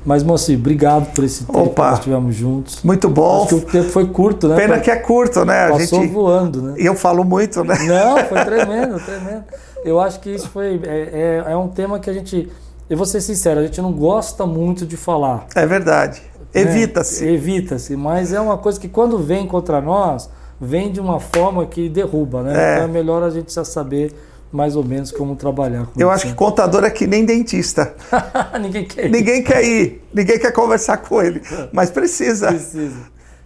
[0.06, 1.74] Mas, Moacir, obrigado por esse tempo Opa.
[1.74, 2.80] que nós estivemos juntos.
[2.84, 3.40] Muito bom.
[3.44, 4.56] Acho que o tempo foi curto, né?
[4.56, 5.66] Pena Foi- que é curto, né?
[5.66, 6.14] A Passou gente...
[6.14, 6.74] voando, né?
[6.78, 7.76] E eu falo muito, né?
[7.86, 9.44] Não, foi tremendo, tremendo.
[9.84, 10.80] Eu acho que isso foi.
[10.86, 12.50] É, é, é um tema que a gente.
[12.90, 15.46] Eu vou ser sincero, a gente não gosta muito de falar.
[15.54, 16.22] É verdade.
[16.56, 16.62] né?
[16.62, 17.26] Evita-se.
[17.26, 20.30] Evita-se, mas é uma coisa que quando vem contra nós,
[20.62, 22.54] vem de uma forma que derruba, né?
[22.54, 22.74] É.
[22.76, 24.14] Então é melhor a gente já saber
[24.52, 26.16] mais ou menos como trabalhar com Eu isso.
[26.16, 27.94] acho que contador é que nem dentista.
[28.60, 29.10] Ninguém quer ir.
[29.12, 31.42] Ninguém quer ir, ninguém quer conversar com ele,
[31.72, 32.48] mas precisa.
[32.48, 32.98] Precisa.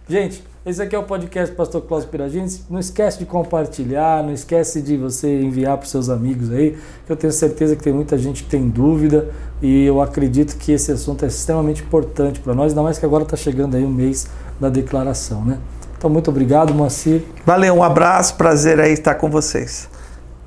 [0.08, 2.48] Gente, esse aqui é o podcast Pastor Cláudio Piragini.
[2.70, 6.76] Não esquece de compartilhar, não esquece de você enviar para os seus amigos aí.
[7.04, 9.28] que Eu tenho certeza que tem muita gente que tem dúvida
[9.60, 13.24] e eu acredito que esse assunto é extremamente importante para nós, ainda mais que agora
[13.24, 14.28] está chegando aí o mês
[14.60, 15.58] da declaração, né?
[15.98, 17.22] Então, muito obrigado, Moacir.
[17.46, 19.88] Valeu, um abraço, prazer aí estar com vocês.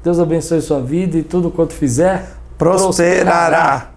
[0.06, 2.30] Deus abençoe sua vida e tudo quanto fizer
[2.60, 3.94] Prosperará.